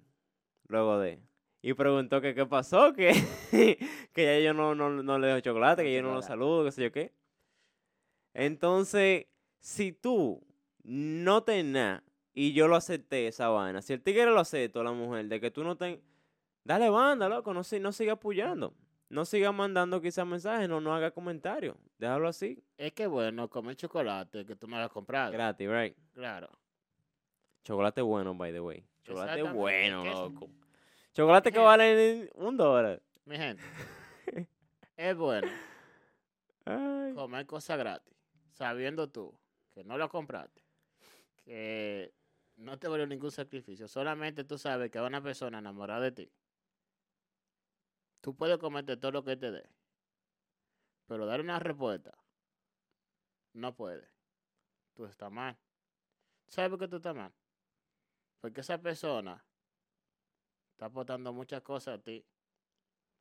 luego 0.68 1.00
de. 1.00 1.20
Y 1.62 1.74
preguntó 1.74 2.22
que 2.22 2.36
qué 2.36 2.46
pasó, 2.46 2.94
que, 2.94 3.12
que 4.14 4.24
ya 4.24 4.40
yo 4.40 4.54
no, 4.54 4.76
no, 4.76 4.90
no 4.90 5.20
le 5.20 5.28
dejo 5.28 5.40
chocolate, 5.40 5.84
que 5.84 5.94
yo 5.96 6.02
no 6.02 6.14
lo 6.14 6.22
saludo, 6.22 6.66
qué 6.66 6.72
sé 6.72 6.84
yo 6.84 6.92
qué. 6.92 7.14
Entonces, 8.34 9.28
si 9.60 9.92
tú 9.94 10.46
no 10.84 11.44
tenés 11.44 12.02
y 12.34 12.54
yo 12.54 12.68
lo 12.68 12.76
acepté 12.76 13.28
esa 13.28 13.50
vaina, 13.50 13.82
si 13.82 13.94
el 13.94 14.02
tigre 14.02 14.26
lo 14.26 14.40
aceptó, 14.40 14.84
la 14.84 14.92
mujer, 14.92 15.28
de 15.28 15.40
que 15.40 15.52
tú 15.52 15.64
no 15.64 15.76
ten... 15.78 16.02
Dale 16.64 16.90
banda, 16.90 17.30
loco, 17.30 17.54
no, 17.54 17.64
si- 17.64 17.80
no 17.80 17.92
siga 17.92 18.14
apoyando. 18.14 18.74
No 19.08 19.24
siga 19.24 19.52
mandando 19.52 20.02
quizás 20.02 20.26
mensajes, 20.26 20.68
no, 20.68 20.82
no 20.82 20.94
haga 20.94 21.12
comentarios. 21.12 21.78
Déjalo 22.00 22.28
así. 22.28 22.62
Es 22.78 22.92
que 22.94 23.06
bueno, 23.08 23.48
comer 23.50 23.76
chocolate 23.76 24.46
que 24.46 24.56
tú 24.56 24.68
no 24.68 24.78
lo 24.78 24.84
has 24.84 24.92
comprado. 24.92 25.32
Gratis, 25.32 25.70
right? 25.70 25.96
Claro. 26.14 26.50
Chocolate 27.66 28.04
bueno, 28.04 28.36
by 28.36 28.52
the 28.54 28.60
way. 28.60 28.88
Chocolate 29.02 29.42
bueno, 29.42 30.06
loco. 30.06 30.52
Chocolate 31.14 31.52
que 31.52 31.58
vale 31.58 32.30
un 32.36 32.56
dólar. 32.56 33.02
Mi 33.26 33.38
gente, 33.38 33.64
es 34.96 35.18
bueno 35.18 35.48
Ay. 36.66 37.14
comer 37.16 37.48
cosas 37.48 37.80
gratis, 37.80 38.14
sabiendo 38.52 39.10
tú 39.10 39.36
que 39.74 39.84
no 39.84 39.98
lo 39.98 40.08
compraste, 40.10 40.62
que 41.44 42.14
no 42.58 42.78
te 42.78 42.88
valió 42.88 43.08
ningún 43.08 43.32
sacrificio, 43.32 43.88
solamente 43.88 44.44
tú 44.44 44.60
sabes 44.60 44.92
que 44.92 45.00
a 45.00 45.04
una 45.04 45.24
persona 45.24 45.58
enamorada 45.58 46.02
de 46.02 46.12
ti, 46.12 46.32
tú 48.22 48.36
puedes 48.36 48.60
comerte 48.60 48.96
todo 48.96 49.12
lo 49.12 49.24
que 49.24 49.38
te 49.38 49.50
dé, 49.50 49.68
pero 51.08 51.26
dar 51.26 51.42
una 51.42 51.58
respuesta, 51.58 52.16
no 53.54 53.76
puedes. 53.76 54.08
Tú 54.94 55.06
estás 55.06 55.32
mal. 55.32 55.58
¿Sabes 56.48 56.70
por 56.70 56.80
qué 56.80 56.88
tú 56.88 56.98
estás 56.98 57.16
mal? 57.16 57.34
Porque 58.46 58.62
esa 58.62 58.78
persona 58.78 59.44
está 60.74 60.86
aportando 60.86 61.34
muchas 61.34 61.64
cosas 61.64 61.98
a 61.98 62.04
ti, 62.04 62.24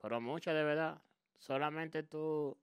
pero 0.02 0.20
muchas 0.20 0.54
de 0.54 0.62
verdad. 0.62 1.00
Solamente 1.38 2.02
tú 2.02 2.54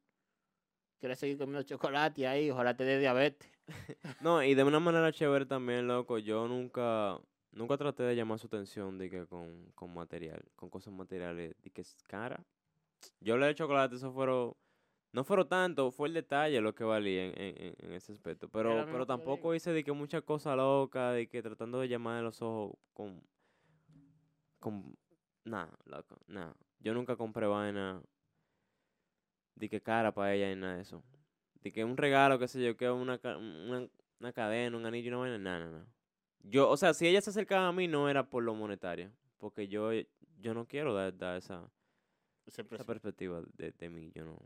quieres 0.99 1.17
seguir 1.17 1.39
comiendo 1.39 1.63
chocolate 1.63 2.27
ahí, 2.27 2.51
ojalá 2.51 2.77
te 2.77 2.83
dé 2.83 2.99
diabetes. 2.99 3.49
No, 4.21 4.43
y 4.43 4.53
de 4.53 4.63
una 4.63 4.79
manera 4.79 5.11
chévere 5.11 5.47
también, 5.47 5.87
loco. 5.87 6.19
Yo 6.19 6.47
nunca, 6.47 7.19
nunca 7.51 7.77
traté 7.77 8.03
de 8.03 8.15
llamar 8.15 8.37
su 8.37 8.45
atención 8.45 8.99
de 8.99 9.09
que 9.09 9.25
con, 9.25 9.71
con 9.73 9.91
material, 9.91 10.45
con 10.55 10.69
cosas 10.69 10.93
materiales, 10.93 11.55
de 11.63 11.69
que 11.71 11.81
es 11.81 11.97
cara. 12.03 12.45
Yo 13.21 13.37
le 13.37 13.47
de 13.47 13.55
chocolate, 13.55 13.95
eso 13.95 14.13
fueron 14.13 14.53
No 15.13 15.23
fueron 15.25 15.47
tanto, 15.49 15.91
fue 15.91 16.07
el 16.07 16.13
detalle 16.13 16.61
lo 16.61 16.73
que 16.73 16.83
valía 16.85 17.25
en, 17.25 17.33
en- 17.37 17.75
en- 17.79 17.91
ese 17.93 18.13
aspecto. 18.13 18.47
Pero, 18.49 18.69
pero 18.93 19.05
tampoco 19.05 19.53
hice 19.55 19.71
de 19.73 19.83
que 19.83 19.91
muchas 19.91 20.21
cosas 20.23 20.55
locas, 20.55 21.13
de 21.15 21.27
que 21.27 21.41
tratando 21.41 21.79
de 21.81 21.89
llamar 21.89 22.23
los 22.23 22.41
ojos 22.41 22.77
con... 22.93 23.21
con 24.59 24.97
nada, 25.43 25.77
loco, 25.85 26.17
nada. 26.27 26.55
Yo 26.79 26.93
nunca 26.93 27.15
compré 27.15 27.45
vaina 27.47 28.01
de 29.55 29.69
que 29.69 29.81
cara 29.81 30.13
para 30.13 30.33
ella 30.33 30.47
ni 30.49 30.55
nada 30.61 30.75
de 30.75 30.81
eso. 30.81 31.03
De 31.61 31.71
que 31.71 31.83
un 31.83 31.97
regalo, 31.97 32.39
qué 32.39 32.47
sé 32.47 32.63
yo, 32.63 32.75
que 32.77 32.89
una, 32.89 33.19
una, 33.37 33.87
una 34.19 34.33
cadena, 34.33 34.77
un 34.77 34.85
anillo, 34.85 35.09
una 35.09 35.17
vaina, 35.17 35.37
nada, 35.37 35.65
nada. 35.69 35.87
Yo, 36.43 36.69
o 36.69 36.77
sea, 36.77 36.93
si 36.93 37.05
ella 37.07 37.21
se 37.21 37.29
acercaba 37.29 37.67
a 37.67 37.71
mí 37.71 37.87
no 37.87 38.09
era 38.09 38.27
por 38.29 38.43
lo 38.43 38.55
monetario, 38.55 39.11
porque 39.37 39.67
yo, 39.67 39.91
yo 40.39 40.53
no 40.53 40.65
quiero 40.65 40.93
dar, 40.93 41.15
dar 41.15 41.37
esa, 41.37 41.69
esa 42.45 42.63
perspectiva 42.85 43.43
de, 43.53 43.71
de 43.73 43.89
mí, 43.89 44.11
yo 44.15 44.25
no. 44.25 44.39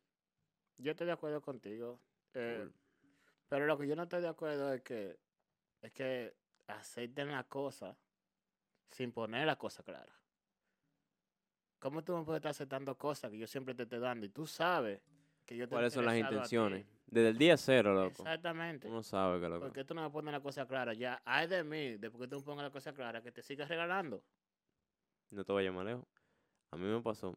Yo 0.77 0.91
estoy 0.91 1.08
de 1.08 1.13
acuerdo 1.13 1.41
contigo. 1.41 2.00
eh, 2.34 2.70
pero 3.48 3.65
lo 3.67 3.77
que 3.77 3.88
yo 3.88 3.96
no 3.96 4.03
estoy 4.03 4.22
de 4.22 4.27
acuerdo 4.27 4.74
es 4.74 4.82
que 4.82 5.17
es 5.82 5.91
que 5.91 6.36
acepten 6.67 7.32
la 7.32 7.44
cosa 7.44 7.96
sin 8.91 9.12
poner 9.12 9.46
la 9.46 9.55
cosa 9.55 9.84
clara. 9.84 10.13
¿Cómo 11.79 12.03
tú 12.03 12.17
me 12.17 12.24
puedes 12.24 12.39
estar 12.39 12.50
aceptando 12.51 12.98
cosas 12.98 13.29
que 13.29 13.38
yo 13.38 13.46
siempre 13.46 13.75
te 13.75 13.84
estoy 13.84 14.00
dando 14.00 14.25
y 14.25 14.29
tú 14.29 14.48
sabes 14.48 15.01
que 15.46 15.55
yo 15.55 15.67
te 15.67 15.75
¿Cuáles 15.75 15.94
son 15.94 16.05
las 16.05 16.17
intenciones? 16.17 16.88
Desde 17.05 17.29
el 17.29 17.38
día 17.38 17.55
cero, 17.58 17.94
loco. 17.94 18.08
Exactamente. 18.08 18.88
Uno 18.88 19.03
sabe 19.03 19.39
que 19.39 19.48
loco. 19.48 19.62
¿Por 19.62 19.74
qué 19.74 19.84
tú 19.84 19.94
no 19.94 20.01
me 20.01 20.10
pones 20.10 20.32
la 20.32 20.39
cosa 20.39 20.65
clara? 20.65 20.94
Ya, 20.94 21.22
hay 21.24 21.48
de 21.48 21.63
mí, 21.63 21.98
después 21.98 22.24
que 22.24 22.27
tú 22.27 22.38
me 22.38 22.44
pongas 22.44 22.63
la 22.63 22.72
cosa 22.72 22.94
clara, 22.94 23.22
que 23.22 23.32
te 23.32 23.44
sigas 23.44 23.70
regalando. 23.70 24.24
No 25.29 25.46
te 25.46 25.53
vayas 25.53 25.74
más 25.74 25.86
lejos. 25.86 26.05
A 26.72 26.77
mí 26.77 26.86
me 26.86 27.01
pasó. 27.01 27.36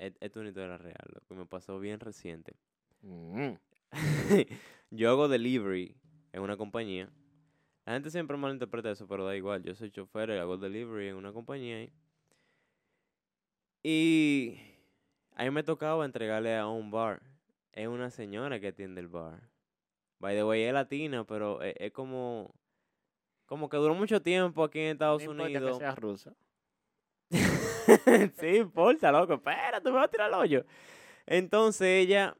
Esto 0.00 0.24
es 0.24 0.36
una 0.36 0.48
historia 0.48 0.78
real, 0.78 1.04
loco. 1.12 1.34
Me 1.34 1.44
pasó 1.44 1.78
bien 1.78 2.00
reciente. 2.00 2.56
Mm. 3.02 3.52
yo 4.90 5.10
hago 5.10 5.28
delivery 5.28 5.94
en 6.32 6.40
una 6.40 6.56
compañía. 6.56 7.10
La 7.84 7.92
gente 7.92 8.10
siempre 8.10 8.38
malinterpreta 8.38 8.90
eso, 8.90 9.06
pero 9.06 9.26
da 9.26 9.36
igual. 9.36 9.62
Yo 9.62 9.74
soy 9.74 9.90
chofer 9.90 10.30
y 10.30 10.38
hago 10.38 10.56
delivery 10.56 11.08
en 11.08 11.16
una 11.16 11.34
compañía 11.34 11.76
ahí. 11.76 11.92
Y 13.82 14.58
a 15.34 15.44
mí 15.44 15.50
me 15.50 15.62
tocaba 15.62 16.06
entregarle 16.06 16.56
a 16.56 16.66
un 16.66 16.90
bar. 16.90 17.20
Es 17.72 17.86
una 17.86 18.10
señora 18.10 18.58
que 18.58 18.68
atiende 18.68 19.02
el 19.02 19.08
bar. 19.08 19.50
By 20.18 20.34
the 20.34 20.44
way, 20.44 20.62
es 20.62 20.72
latina, 20.72 21.24
pero 21.24 21.60
es, 21.60 21.74
es 21.78 21.92
como... 21.92 22.54
Como 23.44 23.68
que 23.68 23.76
duró 23.76 23.94
mucho 23.94 24.22
tiempo 24.22 24.64
aquí 24.64 24.78
en 24.78 24.92
Estados 24.92 25.24
No 25.24 25.32
Unidos. 25.32 25.78
que 25.78 25.90
rusa. 25.92 26.34
sí, 28.40 28.56
importa, 28.56 29.12
loco. 29.12 29.34
Espérate, 29.34 29.84
me 29.86 29.92
voy 29.96 30.04
a 30.04 30.08
tirar 30.08 30.28
el 30.28 30.34
hoyo. 30.34 30.64
Entonces 31.26 31.88
ella. 32.06 32.36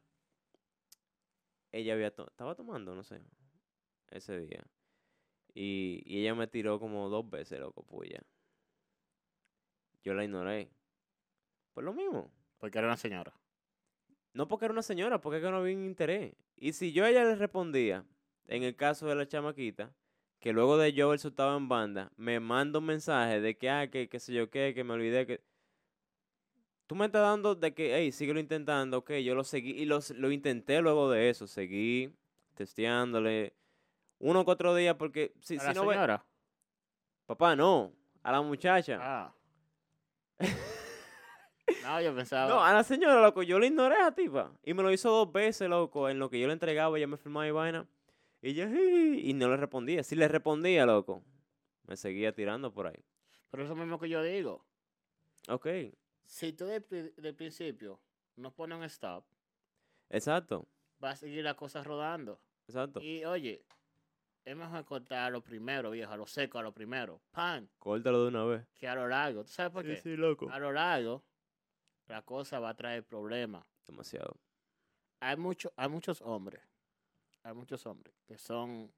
Ella 1.73 1.95
había 1.95 2.12
to- 2.14 2.28
estaba 2.28 2.54
tomando, 2.54 2.95
no 2.95 3.02
sé. 3.02 3.21
Ese 4.11 4.38
día. 4.40 4.64
Y, 5.54 6.02
y 6.07 6.21
ella 6.23 6.35
me 6.35 6.47
tiró 6.47 6.78
como 6.80 7.09
dos 7.09 7.28
veces, 7.30 7.61
loco, 7.61 7.85
puya. 7.85 8.21
Yo 10.02 10.14
la 10.14 10.25
ignoré. 10.25 10.71
Por 11.73 11.85
lo 11.85 11.92
mismo. 11.92 12.30
Porque 12.59 12.78
era 12.78 12.87
una 12.88 12.97
señora. 12.97 13.33
No 14.33 14.49
porque 14.49 14.66
era 14.66 14.73
una 14.73 14.83
señora, 14.83 15.21
porque 15.21 15.38
es 15.38 15.45
que 15.45 15.50
no 15.50 15.59
había 15.59 15.76
un 15.76 15.85
interés. 15.85 16.35
Y 16.57 16.73
si 16.73 16.92
yo 16.92 17.04
a 17.04 17.11
ella 17.11 17.25
le 17.25 17.35
respondía, 17.35 18.04
en 18.47 18.62
el 18.62 18.76
caso 18.76 19.07
de 19.07 19.14
la 19.16 19.26
chamaquita, 19.26 19.92
que 20.40 20.52
luego 20.52 20.78
de 20.78 20.92
yo 20.94 21.06
haber 21.06 21.18
soltado 21.18 21.56
en 21.56 21.68
banda, 21.68 22.11
me 22.16 22.40
manda 22.40 22.78
un 22.78 22.87
mensaje 22.87 23.40
de 23.40 23.56
que, 23.56 23.70
ah, 23.70 23.90
que, 23.90 24.09
qué 24.09 24.18
sé 24.18 24.32
yo 24.32 24.50
qué, 24.50 24.73
que 24.75 24.85
me 24.85 24.94
olvidé 24.94 25.26
que... 25.26 25.42
Tú 26.87 26.97
me 26.97 27.06
estás 27.06 27.23
dando 27.23 27.54
de 27.54 27.73
que, 27.73 27.94
hey, 27.94 28.11
síguelo 28.11 28.40
intentando, 28.40 28.99
ok, 28.99 29.12
yo 29.23 29.35
lo 29.35 29.44
seguí 29.44 29.70
y 29.70 29.85
los, 29.85 30.11
lo 30.11 30.32
intenté 30.32 30.80
luego 30.80 31.09
de 31.11 31.28
eso, 31.28 31.47
seguí 31.47 32.12
testeándole 32.54 33.54
uno 34.18 34.40
o 34.40 34.44
cuatro 34.44 34.75
días 34.75 34.97
porque 34.97 35.32
si, 35.40 35.56
¿A 35.56 35.61
si 35.61 35.66
la 35.66 35.75
no 35.75 35.87
ve... 35.87 35.94
señora? 35.94 36.25
Papá, 37.26 37.54
no, 37.54 37.92
a 38.23 38.32
la 38.32 38.40
muchacha. 38.40 38.99
Ah. 39.00 39.35
no, 41.85 42.00
yo 42.00 42.14
pensaba. 42.14 42.49
No, 42.49 42.64
a 42.64 42.73
la 42.73 42.82
señora, 42.82 43.20
loco, 43.23 43.42
yo 43.42 43.59
le 43.59 43.68
ignoré 43.68 44.02
a 44.02 44.12
tipa. 44.12 44.50
Y 44.64 44.75
me 44.75 44.82
lo 44.82 44.90
hizo 44.90 45.11
dos 45.11 45.30
veces, 45.30 45.68
loco, 45.68 46.09
en 46.09 46.18
lo 46.18 46.28
que 46.28 46.40
yo 46.40 46.47
le 46.47 46.54
entregaba, 46.54 46.97
ella 46.97 47.06
me 47.06 47.18
firmaba 47.18 47.47
y 47.47 47.50
vaina. 47.50 47.87
Y 48.42 48.54
yo, 48.54 48.64
y 48.68 49.32
no 49.35 49.49
le 49.49 49.56
respondía. 49.56 50.02
Si 50.02 50.16
le 50.16 50.26
respondía, 50.28 50.87
loco, 50.87 51.23
me 51.87 51.97
seguía 51.97 52.32
tirando 52.35 52.73
por 52.73 52.87
ahí. 52.87 53.04
Pero 53.50 53.64
eso 53.64 53.75
mismo 53.76 53.99
que 53.99 54.09
yo 54.09 54.23
digo. 54.23 54.64
Ok, 55.49 55.66
Si 56.25 56.52
tú 56.52 56.66
de, 56.66 56.80
pri- 56.80 57.12
de 57.16 57.32
principio 57.35 58.00
no 58.37 58.54
pones 58.54 58.78
un 58.78 58.85
stop, 58.85 59.25
exacto, 60.09 60.66
va 61.02 61.11
a 61.11 61.16
seguir 61.16 61.42
la 61.44 61.54
cosa 61.54 61.82
rodando. 61.82 62.40
exacto. 62.66 63.00
Y 63.02 63.25
oye, 63.25 63.64
es 64.44 64.56
mejor 64.56 64.85
cortar 64.85 65.18
a 65.26 65.30
lo 65.30 65.42
primero, 65.42 65.90
viejo, 65.90 66.12
a 66.12 66.16
lo 66.16 66.26
seco, 66.26 66.59
a 66.59 66.62
lo 66.62 66.73
primero. 66.73 67.20
Pan, 67.32 67.68
Córtalo 67.78 68.23
de 68.23 68.28
una 68.28 68.44
vez. 68.44 68.66
que 68.78 68.87
a 68.88 68.94
lo 68.94 69.09
largo. 69.09 69.44
¿Tú 69.44 69.50
sabes 69.50 69.73
por 69.73 69.85
qué? 69.85 70.16
loco. 70.16 70.49
A 70.50 70.59
lo 70.59 70.73
largo, 70.73 71.25
la 72.06 72.23
cosa 72.23 72.61
va 72.61 72.70
a 72.70 72.75
traer 72.76 73.04
problemas. 73.04 73.64
Demasiado. 73.87 74.37
Hay, 75.20 75.37
mucho, 75.37 75.73
hay 75.76 75.88
muchos 75.88 76.20
hombres, 76.23 76.62
hay 77.42 77.54
muchos 77.54 77.85
hombres 77.87 78.14
que 78.26 78.38
son 78.38 78.90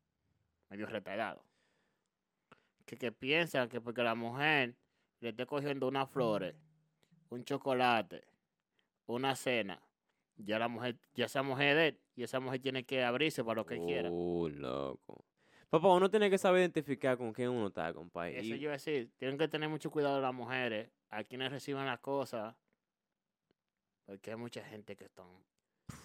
medio 0.68 0.86
retardados. 0.86 1.42
Que, 2.86 2.96
que 2.96 3.12
piensan 3.12 3.68
que 3.68 3.80
porque 3.80 4.02
la 4.02 4.14
mujer 4.14 4.74
le 5.20 5.28
esté 5.30 5.46
cogiendo 5.46 5.88
unas 5.88 6.10
flores, 6.10 6.54
un 7.30 7.44
chocolate, 7.44 8.24
una 9.06 9.36
cena, 9.36 9.80
ya 10.36 10.58
la 10.58 10.68
mujer, 10.68 10.98
ya 11.14 11.26
esa 11.26 11.42
mujer 11.42 11.76
de 11.76 11.88
él, 11.88 12.00
y 12.16 12.22
esa 12.24 12.40
mujer 12.40 12.60
tiene 12.60 12.84
que 12.84 13.04
abrirse 13.04 13.44
para 13.44 13.56
lo 13.56 13.66
que 13.66 13.78
quiera. 13.78 14.10
Uh, 14.10 14.48
loco. 14.48 15.24
Papá, 15.70 15.88
uno 15.88 16.10
tiene 16.10 16.28
que 16.28 16.36
saber 16.36 16.60
identificar 16.60 17.16
con 17.16 17.32
quién 17.32 17.48
uno 17.48 17.68
está, 17.68 17.94
compadre. 17.94 18.40
Eso 18.40 18.54
Y- 18.54 18.58
yo 18.58 18.70
decir, 18.70 19.10
tienen 19.16 19.38
que 19.38 19.48
tener 19.48 19.68
mucho 19.68 19.90
cuidado 19.90 20.20
las 20.20 20.34
mujeres, 20.34 20.90
a 21.08 21.24
quienes 21.24 21.50
reciben 21.50 21.86
las 21.86 22.00
cosas, 22.00 22.54
porque 24.04 24.30
hay 24.32 24.36
mucha 24.36 24.62
gente 24.64 24.96
que 24.96 25.04
están 25.04 25.26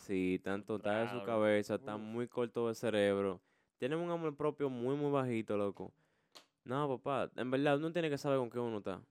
Sí, 0.06 0.40
tanto 0.44 0.78
está 0.78 1.04
en 1.04 1.10
su 1.10 1.26
cabeza, 1.26 1.76
está 1.76 1.96
Uf. 1.96 2.02
muy 2.02 2.28
corto 2.28 2.68
de 2.68 2.76
cerebro. 2.76 3.42
Tienen 3.78 4.00
un 4.00 4.10
amor 4.10 4.36
propio 4.36 4.70
muy, 4.70 4.96
muy 4.96 5.12
bajito, 5.12 5.58
loco. 5.58 5.92
No, 6.64 6.88
papá, 6.98 7.32
en 7.36 7.52
verdad 7.52 7.78
uno 7.78 7.92
tiene 7.92 8.10
que 8.10 8.18
saber 8.18 8.40
con 8.40 8.50
qué 8.50 8.60
uno 8.60 8.78
está. 8.80 9.02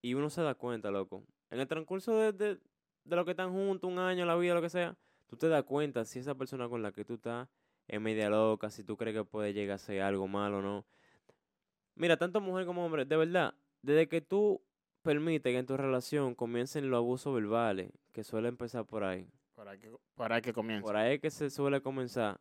Y 0.00 0.14
uno 0.14 0.30
se 0.30 0.42
da 0.42 0.54
cuenta, 0.54 0.90
loco. 0.90 1.24
En 1.50 1.60
el 1.60 1.66
transcurso 1.66 2.16
de, 2.16 2.32
de, 2.32 2.58
de 3.04 3.16
lo 3.16 3.24
que 3.24 3.32
están 3.32 3.52
juntos, 3.52 3.90
un 3.90 3.98
año, 3.98 4.24
la 4.24 4.36
vida, 4.36 4.54
lo 4.54 4.62
que 4.62 4.70
sea, 4.70 4.96
tú 5.26 5.36
te 5.36 5.48
das 5.48 5.64
cuenta 5.64 6.04
si 6.04 6.18
esa 6.18 6.34
persona 6.34 6.68
con 6.68 6.82
la 6.82 6.92
que 6.92 7.04
tú 7.04 7.14
estás 7.14 7.48
es 7.86 8.00
media 8.00 8.28
loca, 8.28 8.70
si 8.70 8.84
tú 8.84 8.96
crees 8.96 9.16
que 9.16 9.24
puede 9.24 9.52
llegar 9.52 9.76
a 9.76 9.78
ser 9.78 10.02
algo 10.02 10.28
malo 10.28 10.58
o 10.58 10.62
no. 10.62 10.86
Mira, 11.94 12.16
tanto 12.16 12.40
mujer 12.40 12.66
como 12.66 12.84
hombre, 12.84 13.04
de 13.04 13.16
verdad, 13.16 13.54
desde 13.82 14.08
que 14.08 14.20
tú 14.20 14.62
permites 15.02 15.52
que 15.52 15.58
en 15.58 15.66
tu 15.66 15.76
relación 15.76 16.34
comiencen 16.34 16.90
los 16.90 16.98
abusos 16.98 17.34
verbales, 17.34 17.90
que 18.12 18.24
suele 18.24 18.48
empezar 18.48 18.84
por 18.84 19.04
ahí, 19.04 19.26
para 19.58 19.76
que, 19.76 19.90
para 20.14 20.40
que 20.40 20.52
comience. 20.52 20.86
por 20.86 20.96
ahí 20.96 21.18
que 21.18 21.30
se 21.30 21.50
suele 21.50 21.80
comenzar. 21.80 22.40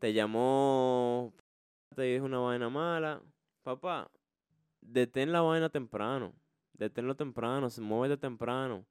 Te 0.00 0.12
llamó, 0.12 1.32
te 1.94 2.02
dijo 2.02 2.24
una 2.24 2.40
vaina 2.40 2.68
mala. 2.68 3.22
Papá, 3.62 4.10
detén 4.80 5.30
la 5.30 5.42
vaina 5.42 5.68
temprano. 5.68 6.34
Deténlo 6.72 7.14
temprano, 7.14 7.70
se 7.70 7.80
muévete 7.80 8.20
temprano. 8.20 8.84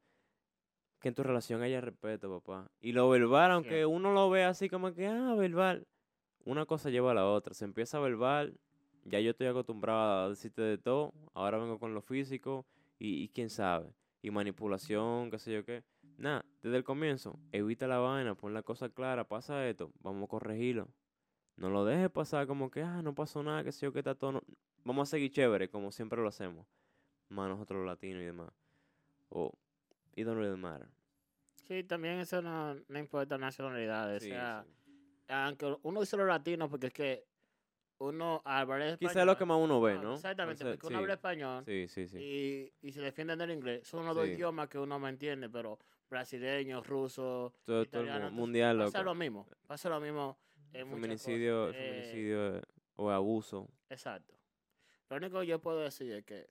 Que 1.02 1.10
en 1.10 1.16
tu 1.16 1.24
relación 1.24 1.62
haya 1.62 1.82
respeto, 1.82 2.40
papá. 2.40 2.72
Y 2.80 2.94
lo 2.94 3.10
verbal, 3.10 3.52
aunque 3.52 3.86
uno 3.86 4.14
lo 4.14 4.30
vea 4.30 4.48
así 4.48 4.70
como 4.70 4.94
que, 4.94 5.08
ah, 5.08 5.36
verbal. 5.36 5.86
Una 6.46 6.66
cosa 6.66 6.90
lleva 6.90 7.12
a 7.12 7.16
la 7.16 7.28
otra. 7.28 7.54
Se 7.54 7.66
empieza 7.66 8.00
verbal. 8.00 8.58
Ya 9.04 9.20
yo 9.20 9.32
estoy 9.32 9.48
acostumbrado 9.48 10.26
a 10.26 10.30
decirte 10.30 10.62
de 10.62 10.78
todo. 10.78 11.14
Ahora 11.34 11.58
vengo 11.58 11.78
con 11.78 11.94
lo 11.94 12.02
físico. 12.02 12.66
Y, 13.00 13.24
y 13.24 13.28
quién 13.28 13.50
sabe. 13.50 13.94
Y 14.22 14.32
manipulación, 14.32 15.30
qué 15.30 15.40
sé 15.40 15.52
yo 15.52 15.66
qué. 15.66 15.84
Nada, 16.18 16.44
desde 16.64 16.78
el 16.78 16.84
comienzo, 16.84 17.40
evita 17.52 17.88
la 17.88 18.00
vaina, 18.00 18.36
pon 18.36 18.54
la 18.54 18.64
cosa 18.64 18.90
clara, 18.90 19.28
pasa 19.28 19.68
esto, 19.68 19.92
vamos 20.02 20.24
a 20.24 20.28
corregirlo. 20.28 20.90
No 21.58 21.70
lo 21.70 21.86
dejes 21.86 22.10
pasar 22.10 22.48
como 22.48 22.70
que, 22.72 22.82
ah, 22.82 23.02
no 23.04 23.14
pasó 23.14 23.44
nada, 23.44 23.64
que 23.64 23.72
sé 23.72 23.86
yo, 23.86 23.94
que 23.94 24.00
está 24.00 24.16
todo. 24.16 24.34
no- 24.34 24.44
Vamos 24.84 25.10
a 25.10 25.12
seguir 25.12 25.32
chévere, 25.32 25.70
como 25.70 25.92
siempre 25.92 26.22
lo 26.22 26.28
hacemos. 26.28 26.66
Más 27.30 27.50
nosotros 27.50 27.80
los 27.80 27.88
latinos 27.88 28.22
y 28.22 28.26
demás. 28.26 28.52
O, 29.30 29.52
it 30.16 30.26
don't 30.26 30.40
really 30.40 30.58
matter. 30.58 30.88
Sí, 31.64 31.84
también 31.84 32.20
eso 32.20 32.42
no, 32.42 32.76
no 32.76 33.00
importa 33.00 33.38
nacionalidades. 33.38 34.24
Sí, 34.24 34.30
o 34.32 34.34
sea, 34.34 34.66
sí. 34.66 34.94
aunque 35.28 35.78
uno 35.84 36.00
dice 36.00 36.16
los 36.16 36.28
latinos 36.28 36.70
porque 36.70 36.88
es 36.88 36.94
que 36.94 37.26
uno 38.00 38.42
habla 38.46 38.90
español. 38.90 38.98
Quizás 39.00 39.18
es 39.18 39.26
lo 39.26 39.38
que 39.38 39.46
más 39.46 39.58
uno 39.60 39.82
ve, 39.82 39.96
no, 39.96 40.02
¿no? 40.04 40.14
Exactamente, 40.16 40.64
porque 40.64 40.88
uno 40.88 40.98
sí, 40.98 41.02
habla 41.02 41.14
español 41.16 41.66
Sí, 41.66 41.88
sí, 41.90 42.08
sí. 42.08 42.18
y, 42.82 42.88
y 42.88 42.92
se 42.94 43.02
defienden 43.02 43.40
del 43.40 43.52
inglés. 43.52 43.88
Son 43.88 44.02
unos 44.02 44.16
dos 44.16 44.28
idiomas 44.28 44.70
que 44.70 44.80
uno 44.80 44.98
me 45.00 45.10
entiende, 45.10 45.50
pero 45.50 45.78
brasileños, 46.10 46.86
rusos, 46.88 47.54
Todo, 47.64 47.86
todo 47.86 48.32
mundial, 48.32 48.78
pasa 48.78 49.00
loco. 49.00 49.06
lo 49.10 49.16
mismo. 49.16 49.48
Pasa 49.66 49.90
lo 49.90 50.00
mismo 50.00 50.38
en 50.74 50.88
muchas 50.88 51.02
cosas. 51.02 51.24
Feminicidio, 51.26 51.70
Eh, 51.70 51.74
feminicidio 51.74 52.58
eh, 52.58 52.62
o 52.96 53.10
abuso. 53.10 53.68
Exacto. 53.90 54.34
Lo 55.10 55.18
único 55.18 55.40
que 55.40 55.48
yo 55.48 55.60
puedo 55.62 55.80
decir 55.82 56.12
es 56.14 56.26
que 56.26 56.50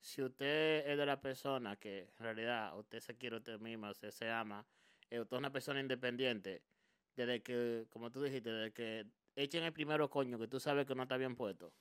si 0.00 0.22
usted 0.22 0.86
es 0.86 0.98
de 0.98 1.06
la 1.06 1.20
persona 1.20 1.76
que 1.76 2.00
en 2.18 2.24
realidad 2.24 2.78
usted 2.78 3.00
se 3.00 3.16
quiere 3.16 3.36
usted 3.36 3.58
misma, 3.60 3.90
usted 3.90 4.10
se 4.10 4.30
ama 4.30 4.66
eh, 5.10 5.20
usted 5.20 5.36
es 5.36 5.38
una 5.38 5.52
persona 5.52 5.80
independiente, 5.80 6.62
desde 7.16 7.42
que, 7.42 7.86
como 7.90 8.10
tú 8.10 8.22
dijiste, 8.22 8.50
desde 8.50 8.72
que 8.72 9.06
echen 9.36 9.62
el 9.62 9.72
primero 9.72 10.08
coño 10.10 10.38
que 10.38 10.48
tú 10.48 10.58
sabes 10.58 10.86
que 10.86 10.94
no 10.94 11.02
está 11.04 11.16
bien 11.16 11.36
puesto, 11.36 11.72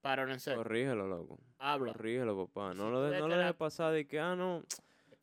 para 0.00 0.30
en 0.30 0.38
serio, 0.40 0.62
Corrígelo, 0.62 1.06
loco. 1.08 1.38
habla. 1.58 1.92
Corrígelo, 1.92 2.46
papá. 2.46 2.74
No 2.74 2.86
si 2.86 2.90
lo, 2.90 3.02
de- 3.02 3.20
no 3.20 3.28
lo 3.28 3.36
dejes 3.38 3.54
pasar 3.54 3.92
de 3.94 4.06
que, 4.06 4.20
ah, 4.20 4.36
no. 4.36 4.62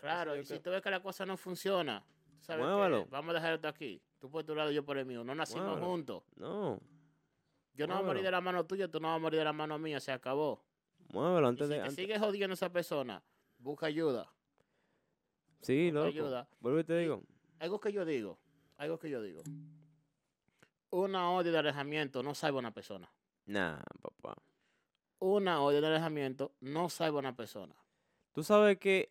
Claro, 0.01 0.35
y 0.35 0.43
si 0.43 0.59
tú 0.59 0.71
ves 0.71 0.81
que 0.81 0.89
la 0.89 0.99
cosa 1.01 1.25
no 1.25 1.37
funciona, 1.37 2.03
sabes 2.41 2.65
qué, 2.65 2.71
Muévelo. 2.71 3.05
vamos 3.05 3.29
a 3.31 3.33
dejar 3.35 3.53
esto 3.53 3.67
aquí. 3.67 4.01
Tú 4.19 4.29
por 4.29 4.43
tu 4.43 4.53
lado, 4.55 4.71
yo 4.71 4.83
por 4.83 4.97
el 4.97 5.05
mío. 5.05 5.23
No 5.23 5.33
nacimos 5.35 5.79
juntos. 5.79 6.23
No. 6.35 6.79
Yo 7.73 7.87
no 7.87 7.93
voy 7.95 8.03
a 8.03 8.07
morir 8.07 8.23
de 8.23 8.31
la 8.31 8.41
mano 8.41 8.65
tuya, 8.65 8.87
tú 8.89 8.99
no 8.99 9.07
vas 9.07 9.15
a 9.15 9.19
morir 9.19 9.37
de 9.39 9.45
la 9.45 9.53
mano 9.53 9.77
mía, 9.79 9.99
se 9.99 10.11
acabó. 10.11 10.63
Muévelo 11.13 11.47
Y 11.47 11.49
antes 11.49 11.67
si 11.67 11.73
de. 11.73 11.79
antes- 11.81 11.95
sigues 11.95 12.19
jodiendo 12.19 12.53
a 12.53 12.55
esa 12.55 12.71
persona, 12.71 13.23
busca 13.59 13.85
ayuda. 13.85 14.31
Sí, 15.61 15.91
busca 15.91 15.99
loco. 16.05 16.07
ayuda. 16.09 16.47
Vuelvo 16.59 16.79
y 16.79 16.83
te 16.83 16.93
Y- 16.95 16.99
digo. 17.03 17.23
Algo 17.59 17.79
que 17.79 17.91
yo 17.93 18.03
digo, 18.05 18.39
algo 18.77 18.97
que 18.99 19.09
yo 19.09 19.21
digo. 19.21 19.43
Una 20.89 21.29
orden 21.31 21.53
de 21.53 21.59
alejamiento 21.59 22.21
no 22.23 22.35
salva 22.35 22.57
a 22.57 22.59
una 22.59 22.73
persona. 22.73 23.09
Nah, 23.45 23.79
papá. 24.01 24.35
Una 25.19 25.61
orden 25.61 25.81
de 25.81 25.87
alejamiento 25.87 26.53
no 26.59 26.89
salva 26.89 27.17
a 27.17 27.19
una 27.19 27.35
persona. 27.35 27.75
Tú 28.33 28.43
sabes 28.43 28.77
que. 28.79 29.09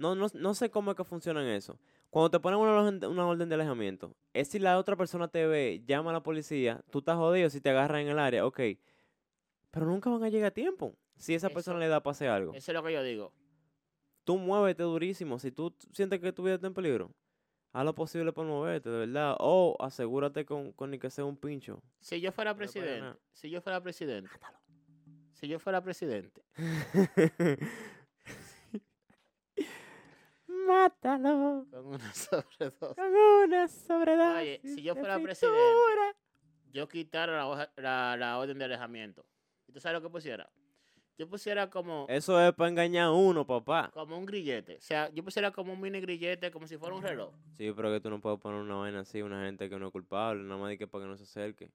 No, 0.00 0.14
no, 0.14 0.28
no 0.32 0.54
sé 0.54 0.70
cómo 0.70 0.90
es 0.90 0.96
que 0.96 1.04
funciona 1.04 1.54
eso. 1.54 1.78
Cuando 2.08 2.30
te 2.30 2.40
ponen 2.40 2.58
una 2.58 2.72
orden, 2.72 3.04
una 3.04 3.26
orden 3.26 3.48
de 3.50 3.54
alejamiento, 3.54 4.16
es 4.32 4.48
si 4.48 4.58
la 4.58 4.78
otra 4.78 4.96
persona 4.96 5.28
te 5.28 5.46
ve, 5.46 5.82
llama 5.86 6.08
a 6.08 6.14
la 6.14 6.22
policía, 6.22 6.82
tú 6.90 7.00
estás 7.00 7.16
jodido 7.16 7.50
si 7.50 7.60
te 7.60 7.68
agarran 7.68 8.00
en 8.00 8.08
el 8.08 8.18
área, 8.18 8.46
ok. 8.46 8.60
Pero 9.70 9.86
nunca 9.86 10.08
van 10.08 10.24
a 10.24 10.30
llegar 10.30 10.48
a 10.48 10.54
tiempo. 10.54 10.96
Si 11.18 11.34
esa 11.34 11.50
persona 11.50 11.78
le 11.78 11.88
da 11.88 12.02
pase 12.02 12.28
algo. 12.28 12.54
Eso 12.54 12.72
es 12.72 12.74
lo 12.74 12.82
que 12.82 12.94
yo 12.94 13.02
digo. 13.02 13.34
Tú 14.24 14.38
muévete 14.38 14.82
durísimo. 14.84 15.38
Si 15.38 15.52
tú 15.52 15.76
sientes 15.92 16.18
que 16.18 16.32
tu 16.32 16.42
vida 16.42 16.54
está 16.54 16.66
en 16.66 16.72
peligro, 16.72 17.12
haz 17.72 17.84
lo 17.84 17.94
posible 17.94 18.32
por 18.32 18.46
moverte, 18.46 18.88
de 18.88 19.00
verdad. 19.00 19.36
O 19.38 19.76
asegúrate 19.80 20.46
con, 20.46 20.72
con 20.72 20.98
que 20.98 21.10
sea 21.10 21.26
un 21.26 21.36
pincho. 21.36 21.82
Si 22.00 22.22
yo 22.22 22.32
fuera 22.32 22.56
presidente, 22.56 23.18
si 23.32 23.50
yo 23.50 23.60
fuera 23.60 23.82
presidente, 23.82 24.30
si 25.34 25.46
yo 25.46 25.58
fuera 25.58 25.82
presidente, 25.82 26.42
Mátalo 30.74 31.66
con 31.70 31.86
una 31.86 32.14
sobredosis, 32.14 32.94
con 32.96 33.12
una 33.14 33.68
sobredosis. 33.68 34.40
Oye, 34.40 34.60
si 34.62 34.82
yo 34.82 34.94
fuera 34.94 35.18
presidente, 35.18 35.58
yo 36.72 36.88
quitara 36.88 37.36
la, 37.36 37.46
hoja- 37.48 37.72
la, 37.76 38.16
la 38.16 38.38
orden 38.38 38.56
de 38.58 38.64
alejamiento. 38.66 39.26
¿Y 39.66 39.72
tú 39.72 39.80
sabes 39.80 40.00
lo 40.00 40.02
que 40.06 40.10
pusiera? 40.12 40.48
Yo 41.18 41.28
pusiera 41.28 41.68
como, 41.68 42.06
Eso 42.08 42.40
es 42.40 42.54
para 42.54 42.70
engañar 42.70 43.06
a 43.06 43.10
uno, 43.10 43.44
papá. 43.46 43.90
como 43.92 44.16
un 44.16 44.24
grillete. 44.24 44.76
O 44.76 44.80
sea, 44.80 45.10
yo 45.10 45.22
pusiera 45.24 45.50
como 45.50 45.72
un 45.72 45.80
mini 45.80 46.00
grillete, 46.00 46.50
como 46.52 46.66
si 46.66 46.78
fuera 46.78 46.94
un 46.94 47.02
reloj. 47.02 47.34
Sí, 47.58 47.70
pero 47.76 47.90
que 47.90 48.00
tú 48.00 48.08
no 48.08 48.20
puedes 48.20 48.38
poner 48.40 48.60
una 48.60 48.76
vaina 48.76 49.00
así, 49.00 49.20
una 49.20 49.44
gente 49.44 49.68
que 49.68 49.78
no 49.78 49.86
es 49.88 49.92
culpable, 49.92 50.42
nada 50.44 50.58
más 50.60 50.70
de 50.70 50.78
que 50.78 50.86
para 50.86 51.04
que 51.04 51.08
no 51.10 51.16
se 51.16 51.24
acerque. 51.24 51.70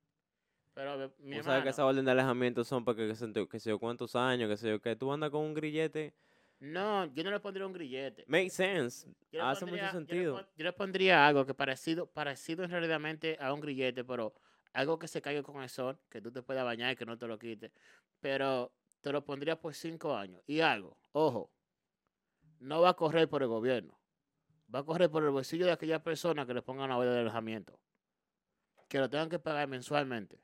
Pero 0.73 1.11
mi 1.19 1.37
Tú 1.37 1.43
sabes 1.43 1.63
que 1.63 1.69
esa 1.69 1.85
orden 1.85 2.05
de 2.05 2.11
alejamiento 2.11 2.63
son 2.63 2.83
para 2.83 2.95
que, 2.97 3.07
que, 3.09 3.15
se- 3.15 3.47
que 3.47 3.59
sé 3.59 3.69
yo 3.69 3.77
cuántos 3.79 4.15
años, 4.15 4.49
que 4.49 4.57
sé 4.57 4.69
yo 4.69 4.81
que 4.81 4.95
tú 4.95 5.11
andas 5.11 5.29
con 5.29 5.41
un 5.41 5.53
grillete. 5.53 6.13
No, 6.59 7.05
yo 7.13 7.24
no 7.24 7.31
le 7.31 7.39
pondría 7.39 7.65
un 7.67 7.74
grillete. 7.74 8.25
Make 8.27 8.50
sense. 8.50 9.07
Hace 9.39 9.65
pondría- 9.65 9.65
mucho 9.65 9.67
yo 9.67 9.75
le 9.75 9.91
sentido. 9.91 10.50
Yo 10.55 10.63
le, 10.63 10.74
pondría 10.74 11.27
algo 11.27 11.45
que 11.45 11.53
parecido, 11.53 12.07
parecido 12.07 12.63
en 12.63 12.71
realidad 12.71 13.01
a 13.39 13.53
un 13.53 13.62
grillete, 13.62 14.03
pero 14.03 14.33
algo 14.74 14.97
que 14.97 15.07
se 15.07 15.21
caiga 15.21 15.43
con 15.43 15.62
el 15.62 15.69
sol, 15.69 16.00
que 16.09 16.21
tú 16.21 16.31
te 16.31 16.41
puedas 16.41 16.63
bañar 16.63 16.93
y 16.93 16.95
que 16.95 17.05
no 17.05 17.17
te 17.17 17.27
lo 17.27 17.38
quites. 17.38 17.71
Pero 18.19 18.74
te 19.01 19.12
lo 19.12 19.24
pondría 19.24 19.59
por 19.59 19.74
cinco 19.74 20.15
años. 20.15 20.41
Y 20.47 20.62
algo, 20.62 20.97
ojo, 21.12 21.51
no 22.59 22.81
va 22.81 22.89
a 22.89 22.93
correr 22.95 23.29
por 23.29 23.41
el 23.41 23.47
gobierno. 23.50 24.00
Va 24.74 24.79
a 24.79 24.83
correr 24.83 25.09
por 25.09 25.24
el 25.24 25.29
bolsillo 25.29 25.65
de 25.65 25.71
aquellas 25.71 26.01
personas 26.01 26.47
que 26.47 26.53
le 26.53 26.62
pongan 26.62 26.89
la 26.89 26.97
orden 26.97 27.13
de 27.13 27.19
alejamiento. 27.19 27.79
Que 28.88 29.00
lo 29.00 29.09
tengan 29.09 29.29
que 29.29 29.39
pagar 29.39 29.67
mensualmente. 29.67 30.41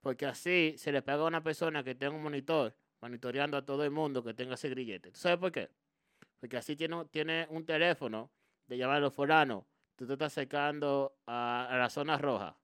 Porque 0.00 0.26
así 0.26 0.74
se 0.78 0.92
le 0.92 1.02
paga 1.02 1.22
a 1.24 1.26
una 1.26 1.42
persona 1.42 1.82
que 1.82 1.94
tenga 1.94 2.14
un 2.14 2.22
monitor, 2.22 2.76
monitoreando 3.00 3.56
a 3.56 3.64
todo 3.64 3.84
el 3.84 3.90
mundo 3.90 4.22
que 4.22 4.34
tenga 4.34 4.54
ese 4.54 4.68
grillete. 4.68 5.10
¿Tú 5.12 5.18
sabes 5.18 5.38
por 5.38 5.52
qué? 5.52 5.70
Porque 6.40 6.56
así 6.56 6.76
tiene, 6.76 6.96
un- 6.96 7.08
tiene 7.08 7.46
un 7.50 7.64
teléfono 7.64 8.30
de 8.66 8.76
llamar 8.76 8.96
a 8.96 9.00
los 9.00 9.14
foranos. 9.14 9.64
Tú 9.96 10.06
te 10.06 10.12
estás 10.12 10.32
acercando 10.32 11.18
a, 11.26 11.66
a 11.70 11.76
la 11.78 11.90
zona 11.90 12.16
roja. 12.18 12.56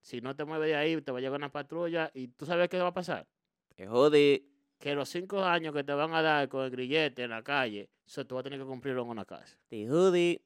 Si 0.00 0.20
no 0.20 0.34
te 0.34 0.44
mueves 0.44 0.68
de 0.68 0.76
ahí, 0.76 1.00
te 1.00 1.12
va 1.12 1.18
a 1.18 1.20
llegar 1.20 1.38
una 1.38 1.50
patrulla 1.52 2.10
y 2.14 2.28
tú 2.28 2.44
sabes 2.44 2.68
qué 2.68 2.78
va 2.78 2.88
a 2.88 2.94
pasar. 2.94 3.26
Te 3.74 3.86
jodí. 3.86 4.48
Que 4.78 4.94
los 4.96 5.08
cinco 5.08 5.44
años 5.44 5.72
que 5.72 5.84
te 5.84 5.92
van 5.92 6.12
a 6.12 6.22
dar 6.22 6.48
con 6.48 6.64
el 6.64 6.70
grillete 6.70 7.22
en 7.22 7.30
la 7.30 7.42
calle, 7.42 7.88
eso 8.04 8.26
tú 8.26 8.34
vas 8.34 8.40
a 8.40 8.44
tener 8.44 8.58
que 8.58 8.66
cumplirlo 8.66 9.02
en 9.02 9.08
una 9.10 9.24
casa. 9.24 9.56
Te 9.68 9.86
jodí. 9.88 10.42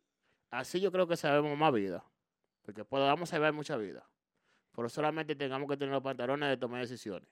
Así 0.50 0.78
yo 0.80 0.92
creo 0.92 1.06
que 1.06 1.16
sabemos 1.16 1.56
más 1.56 1.72
vida. 1.72 2.04
Porque 2.62 2.84
podamos 2.84 3.30
salvar 3.30 3.52
mucha 3.54 3.76
vida. 3.78 4.06
Pero 4.74 4.88
solamente 4.90 5.34
tengamos 5.34 5.68
que 5.70 5.76
tener 5.78 5.94
los 5.94 6.02
pantalones 6.02 6.50
de 6.50 6.56
tomar 6.58 6.82
decisiones. 6.82 7.28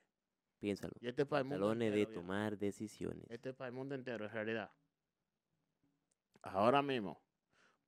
Piénsalo. 0.65 0.95
Y 0.99 1.09
este 1.09 1.23
es 1.23 1.29
para 1.29 1.41
el 1.41 1.45
mundo 1.45 1.67
Pantalones 1.67 1.93
de 1.93 2.01
entero, 2.01 2.11
viejo. 2.11 2.21
tomar 2.23 2.57
decisiones. 2.59 3.27
Este 3.29 3.51
es 3.51 3.55
para 3.55 3.69
el 3.69 3.75
mundo 3.75 3.95
entero, 3.95 4.25
en 4.25 4.31
realidad. 4.31 4.71
Ahora 6.43 6.81
mismo, 6.81 7.21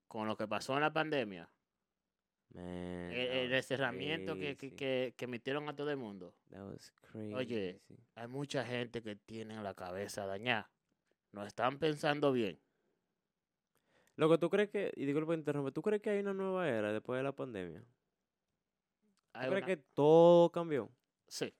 con 0.09 0.29
lo 0.29 0.37
que 0.37 0.47
pasó 0.47 0.75
en 0.75 0.81
la 0.83 0.93
pandemia, 0.93 1.49
Man, 2.51 2.65
el, 2.65 3.12
el 3.29 3.53
encerramiento 3.55 4.35
que, 4.37 4.57
que, 4.59 4.75
que, 4.75 5.15
que 5.17 5.25
emitieron 5.25 5.69
a 5.71 5.75
todo 5.75 5.91
el 5.91 5.97
mundo, 5.97 6.35
That 6.51 6.65
was 6.71 6.93
crazy. 7.11 7.33
Oye, 7.35 7.81
hay 8.15 8.29
mucha 8.29 8.65
gente 8.65 9.03
que 9.03 9.17
tiene 9.17 9.61
la 9.62 9.73
cabeza 9.75 10.27
dañada. 10.27 10.71
No 11.33 11.45
están 11.47 11.79
pensando 11.79 12.31
bien. 12.33 12.59
Lo 14.17 14.29
que 14.31 14.37
tú 14.39 14.49
crees 14.51 14.69
que, 14.71 14.93
y 14.97 15.05
disculpa 15.07 15.33
que 15.33 15.39
interrumpe, 15.39 15.73
¿tú 15.73 15.81
crees 15.83 16.01
que 16.03 16.11
hay 16.11 16.21
una 16.21 16.33
nueva 16.35 16.69
era 16.69 16.93
después 16.93 17.19
de 17.19 17.25
la 17.25 17.33
pandemia? 17.33 17.81
¿Tú 17.81 17.87
Hay 19.33 19.49
crees 19.49 19.65
una- 19.65 19.67
que 19.67 19.77
todo 19.95 20.51
cambió? 20.53 20.91
Sí, 21.29 21.53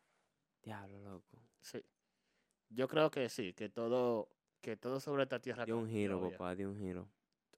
Diablo, 0.67 0.99
loco. 1.01 1.39
sí. 1.61 1.81
Yo 2.69 2.89
creo 2.89 3.09
que 3.13 3.29
sí, 3.29 3.53
que 3.53 3.69
todo, 3.69 4.29
que 4.61 4.77
todo 4.77 4.99
sobre 4.99 5.23
esta 5.23 5.39
tierra 5.39 5.65
Dio 5.65 5.77
un 5.77 5.85
cambió, 5.85 5.97
giro, 6.01 6.21
viejo. 6.21 6.33
papá, 6.33 6.55
dio 6.57 6.69
un 6.69 6.77
giro. 6.81 7.09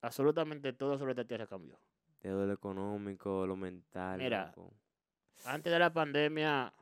Absolutamente 0.02 0.74
todo 0.74 0.98
sobre 0.98 1.12
esta 1.12 1.24
tierra 1.24 1.46
cambió. 1.46 1.80
Todo 2.20 2.46
lo 2.46 2.52
económico, 2.52 3.46
lo 3.46 3.56
mental, 3.56 4.18
Mira, 4.18 4.48
loco. 4.54 4.74
Antes 5.46 5.72
de 5.72 5.78
la 5.78 5.90
pandemia, 5.90 6.74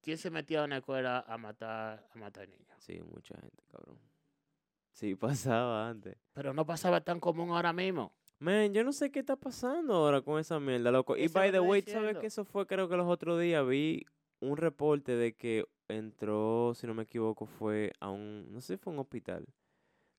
¿quién 0.00 0.16
se 0.16 0.30
metía 0.30 0.62
a 0.62 0.64
una 0.64 0.78
escuela 0.78 1.22
a 1.28 1.36
matar, 1.36 2.08
a 2.14 2.18
matar 2.18 2.48
niños? 2.48 2.74
Sí, 2.78 2.98
mucha 3.02 3.36
gente, 3.38 3.62
cabrón. 3.70 3.98
Sí, 4.92 5.14
pasaba 5.16 5.90
antes. 5.90 6.16
Pero 6.32 6.54
no 6.54 6.64
pasaba 6.64 7.02
tan 7.02 7.20
común 7.20 7.50
ahora 7.50 7.74
mismo. 7.74 8.14
Man, 8.38 8.72
yo 8.72 8.82
no 8.84 8.92
sé 8.94 9.10
qué 9.10 9.18
está 9.20 9.36
pasando 9.36 9.92
ahora 9.94 10.22
con 10.22 10.40
esa 10.40 10.58
mierda, 10.58 10.90
loco. 10.90 11.14
Y 11.14 11.28
by 11.28 11.52
the 11.52 11.60
way, 11.60 11.82
¿tú 11.82 11.90
¿sabes 11.90 12.16
que 12.16 12.28
eso 12.28 12.46
fue? 12.46 12.66
Creo 12.66 12.88
que 12.88 12.96
los 12.96 13.06
otros 13.06 13.38
días 13.38 13.66
vi 13.68 14.06
un 14.40 14.56
reporte 14.56 15.12
de 15.16 15.34
que 15.34 15.66
entró, 15.88 16.72
si 16.74 16.86
no 16.86 16.94
me 16.94 17.02
equivoco, 17.02 17.46
fue 17.46 17.92
a 18.00 18.10
un, 18.10 18.52
no 18.52 18.60
sé 18.60 18.74
si 18.74 18.82
fue 18.82 18.92
un 18.92 18.98
hospital, 19.00 19.46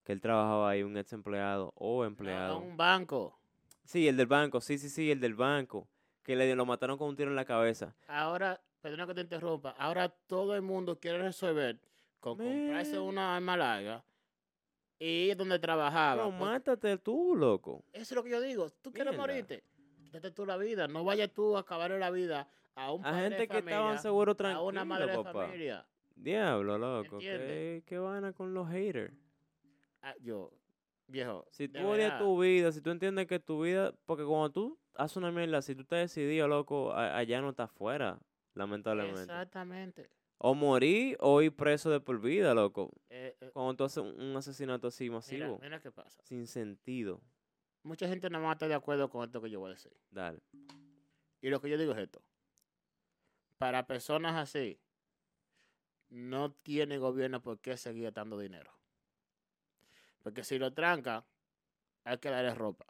que 0.03 0.11
él 0.11 0.21
trabajaba 0.21 0.69
ahí, 0.69 0.83
un 0.83 0.97
ex 0.97 1.13
empleado 1.13 1.73
o 1.75 2.01
No, 2.01 2.05
empleado. 2.07 2.59
un 2.59 2.75
banco. 2.77 3.37
Sí, 3.83 4.07
el 4.07 4.17
del 4.17 4.27
banco, 4.27 4.61
sí, 4.61 4.77
sí, 4.77 4.89
sí, 4.89 5.11
el 5.11 5.19
del 5.19 5.33
banco, 5.35 5.87
que 6.23 6.35
le 6.35 6.55
lo 6.55 6.65
mataron 6.65 6.97
con 6.97 7.09
un 7.09 7.15
tiro 7.15 7.29
en 7.29 7.35
la 7.35 7.45
cabeza. 7.45 7.95
Ahora, 8.07 8.61
perdona 8.81 9.07
que 9.07 9.13
te 9.15 9.21
interrumpa, 9.21 9.71
ahora 9.71 10.09
todo 10.09 10.55
el 10.55 10.61
mundo 10.61 10.99
quiere 10.99 11.17
resolver 11.19 11.79
con 12.19 12.37
comprarse 12.37 12.99
una 12.99 13.35
arma 13.35 13.57
larga 13.57 14.03
y 14.99 15.29
ir 15.31 15.37
donde 15.37 15.57
trabajaba. 15.57 16.23
No, 16.23 16.31
mátate 16.31 16.97
tú, 16.99 17.35
loco. 17.35 17.83
Eso 17.91 18.01
es 18.03 18.11
lo 18.11 18.23
que 18.23 18.29
yo 18.29 18.39
digo. 18.41 18.69
Tú 18.81 18.91
quieres 18.91 19.11
Mierda. 19.13 19.27
morirte. 19.27 19.63
Quítate 20.03 20.29
tú 20.31 20.45
la 20.45 20.57
vida. 20.57 20.87
No 20.87 21.03
vayas 21.03 21.31
tú 21.31 21.57
a 21.57 21.61
acabar 21.61 21.89
la 21.91 22.11
vida 22.11 22.47
a 22.75 22.91
un 22.91 23.01
A 23.01 23.11
padre 23.11 23.21
gente 23.23 23.37
de 23.41 23.47
que 23.47 23.57
estaban 23.57 23.81
familia, 23.83 24.01
seguro 24.01 24.31
a 24.31 24.35
tranquilo, 24.35 24.65
una 24.65 24.85
madre 24.85 25.07
de 25.17 25.23
familia. 25.23 25.85
Diablo, 26.15 26.77
loco. 26.77 27.17
¿Qué, 27.19 27.83
qué 27.85 27.97
vaina 27.97 28.33
con 28.33 28.53
los 28.53 28.69
haters? 28.69 29.13
Ah, 30.01 30.15
yo, 30.21 30.51
viejo. 31.07 31.45
Si 31.51 31.67
tú 31.67 31.79
odias 31.87 32.17
tu 32.19 32.39
vida, 32.39 32.71
si 32.71 32.81
tú 32.81 32.89
entiendes 32.91 33.27
que 33.27 33.39
tu 33.39 33.61
vida, 33.63 33.93
porque 34.05 34.23
cuando 34.23 34.51
tú 34.51 34.79
haces 34.95 35.17
una 35.17 35.31
mierda, 35.31 35.61
si 35.61 35.75
tú 35.75 35.81
estás 35.81 35.99
decidido, 35.99 36.47
loco, 36.47 36.91
a- 36.91 37.17
allá 37.17 37.41
no 37.41 37.49
estás 37.51 37.71
fuera, 37.71 38.19
lamentablemente. 38.53 39.21
Exactamente. 39.21 40.09
O 40.37 40.55
morir 40.55 41.17
o 41.19 41.41
ir 41.43 41.55
preso 41.55 41.91
de 41.91 41.99
por 41.99 42.19
vida, 42.19 42.53
loco. 42.55 42.91
Eh, 43.09 43.35
eh, 43.39 43.49
Cuando 43.53 43.75
tú 43.75 43.83
haces 43.83 44.03
un, 44.03 44.35
asesinato 44.35 44.87
así 44.87 45.03
mira, 45.03 45.15
masivo, 45.15 45.59
mira 45.61 45.79
qué 45.79 45.91
pasa. 45.91 46.19
sin 46.23 46.47
sentido. 46.47 47.21
Mucha 47.83 48.07
gente 48.07 48.27
no 48.29 48.41
va 48.41 48.49
a 48.49 48.53
estar 48.53 48.67
de 48.67 48.73
acuerdo 48.75 49.07
con 49.09 49.23
esto 49.23 49.39
que 49.41 49.49
yo 49.51 49.59
voy 49.59 49.69
a 49.71 49.73
decir. 49.73 49.91
Dale. 50.09 50.39
Y 51.41 51.49
lo 51.49 51.59
que 51.61 51.69
yo 51.69 51.77
digo 51.77 51.91
es 51.93 51.99
esto. 51.99 52.21
Para 53.61 53.85
personas 53.85 54.35
así, 54.37 54.79
no 56.09 56.51
tiene 56.51 56.97
gobierno 56.97 57.43
por 57.43 57.59
qué 57.59 57.77
seguir 57.77 58.11
dando 58.11 58.39
dinero. 58.39 58.71
Porque 60.23 60.43
si 60.43 60.57
lo 60.57 60.73
tranca, 60.73 61.27
hay 62.03 62.17
que 62.17 62.31
darle 62.31 62.55
ropa, 62.55 62.87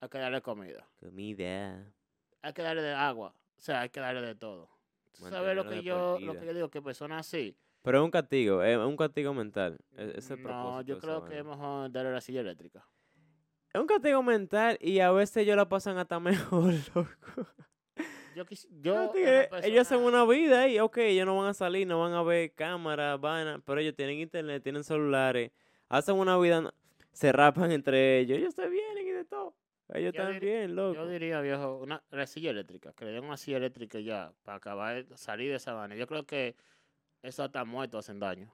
hay 0.00 0.10
que 0.10 0.18
darle 0.18 0.42
comida, 0.42 0.86
Comida. 1.00 1.94
hay 2.42 2.52
que 2.52 2.60
darle 2.60 2.82
de 2.82 2.92
agua, 2.92 3.34
o 3.56 3.60
sea, 3.62 3.80
hay 3.80 3.88
que 3.88 4.00
darle 4.00 4.20
de 4.20 4.34
todo. 4.34 4.68
¿Tú 5.12 5.24
¿Sabes 5.30 5.56
lo 5.56 5.66
que 5.66 5.82
yo 5.82 6.18
lo 6.20 6.38
que 6.38 6.44
yo 6.44 6.52
digo? 6.52 6.68
Que 6.68 6.82
personas 6.82 7.26
así, 7.26 7.56
Pero 7.80 8.00
es 8.00 8.04
un 8.04 8.10
castigo, 8.10 8.62
es 8.62 8.76
un 8.76 8.98
castigo 8.98 9.32
mental. 9.32 9.78
e- 9.96 10.12
es 10.18 10.30
no, 10.38 10.82
yo 10.82 10.98
creo 10.98 11.24
que 11.24 11.38
es 11.38 11.44
mejor 11.46 11.90
darle 11.90 12.12
la 12.12 12.20
silla 12.20 12.42
eléctrica. 12.42 12.86
Es 13.72 13.80
un 13.80 13.86
castigo 13.86 14.22
mental 14.22 14.76
y 14.78 15.00
a 15.00 15.10
veces 15.10 15.38
ellos 15.38 15.56
la 15.56 15.70
pasan 15.70 15.96
hasta 15.96 16.20
mejor, 16.20 16.74
loco. 16.94 17.48
Yo, 18.36 18.44
quis- 18.44 18.68
yo 18.82 19.12
que 19.12 19.48
ellos 19.62 19.80
hacen 19.86 20.00
una 20.00 20.26
vida 20.26 20.68
y, 20.68 20.78
ok, 20.78 20.98
ellos 20.98 21.24
no 21.24 21.38
van 21.38 21.48
a 21.48 21.54
salir, 21.54 21.86
no 21.86 22.00
van 22.00 22.12
a 22.12 22.22
ver 22.22 22.52
cámaras, 22.52 23.18
vaina, 23.18 23.62
pero 23.64 23.80
ellos 23.80 23.94
tienen 23.96 24.18
internet, 24.18 24.62
tienen 24.62 24.84
celulares, 24.84 25.52
hacen 25.88 26.16
una 26.16 26.36
vida, 26.36 26.74
se 27.12 27.32
rapan 27.32 27.72
entre 27.72 28.18
ellos, 28.18 28.36
ellos 28.36 28.52
se 28.54 28.68
vienen 28.68 29.08
y 29.08 29.10
de 29.10 29.24
todo. 29.24 29.54
Ellos 29.88 30.12
Yo 30.12 30.22
dir- 30.22 30.32
también, 30.32 30.76
loco. 30.76 30.96
Yo 30.96 31.08
diría, 31.08 31.40
viejo, 31.40 31.78
una 31.78 32.02
la 32.10 32.26
silla 32.26 32.50
eléctrica, 32.50 32.92
que 32.92 33.06
le 33.06 33.12
den 33.12 33.24
una 33.24 33.38
silla 33.38 33.56
eléctrica 33.56 34.00
ya, 34.00 34.34
para 34.42 34.58
acabar, 34.58 35.06
de 35.06 35.16
salir 35.16 35.48
de 35.48 35.56
esa 35.56 35.72
vaina. 35.72 35.94
Yo 35.94 36.06
creo 36.06 36.26
que 36.26 36.56
eso 37.22 37.42
hasta 37.42 37.64
muerto 37.64 37.96
hacen 37.96 38.20
daño. 38.20 38.52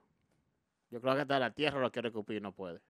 Yo 0.91 1.01
creo 1.01 1.13
que 1.15 1.21
hasta 1.23 1.39
la 1.39 1.51
tierra 1.51 1.81
lo 1.81 1.91
quiere 1.91 2.07
escupir 2.07 2.37
y 2.37 2.39
no 2.39 2.53
puede. 2.53 2.79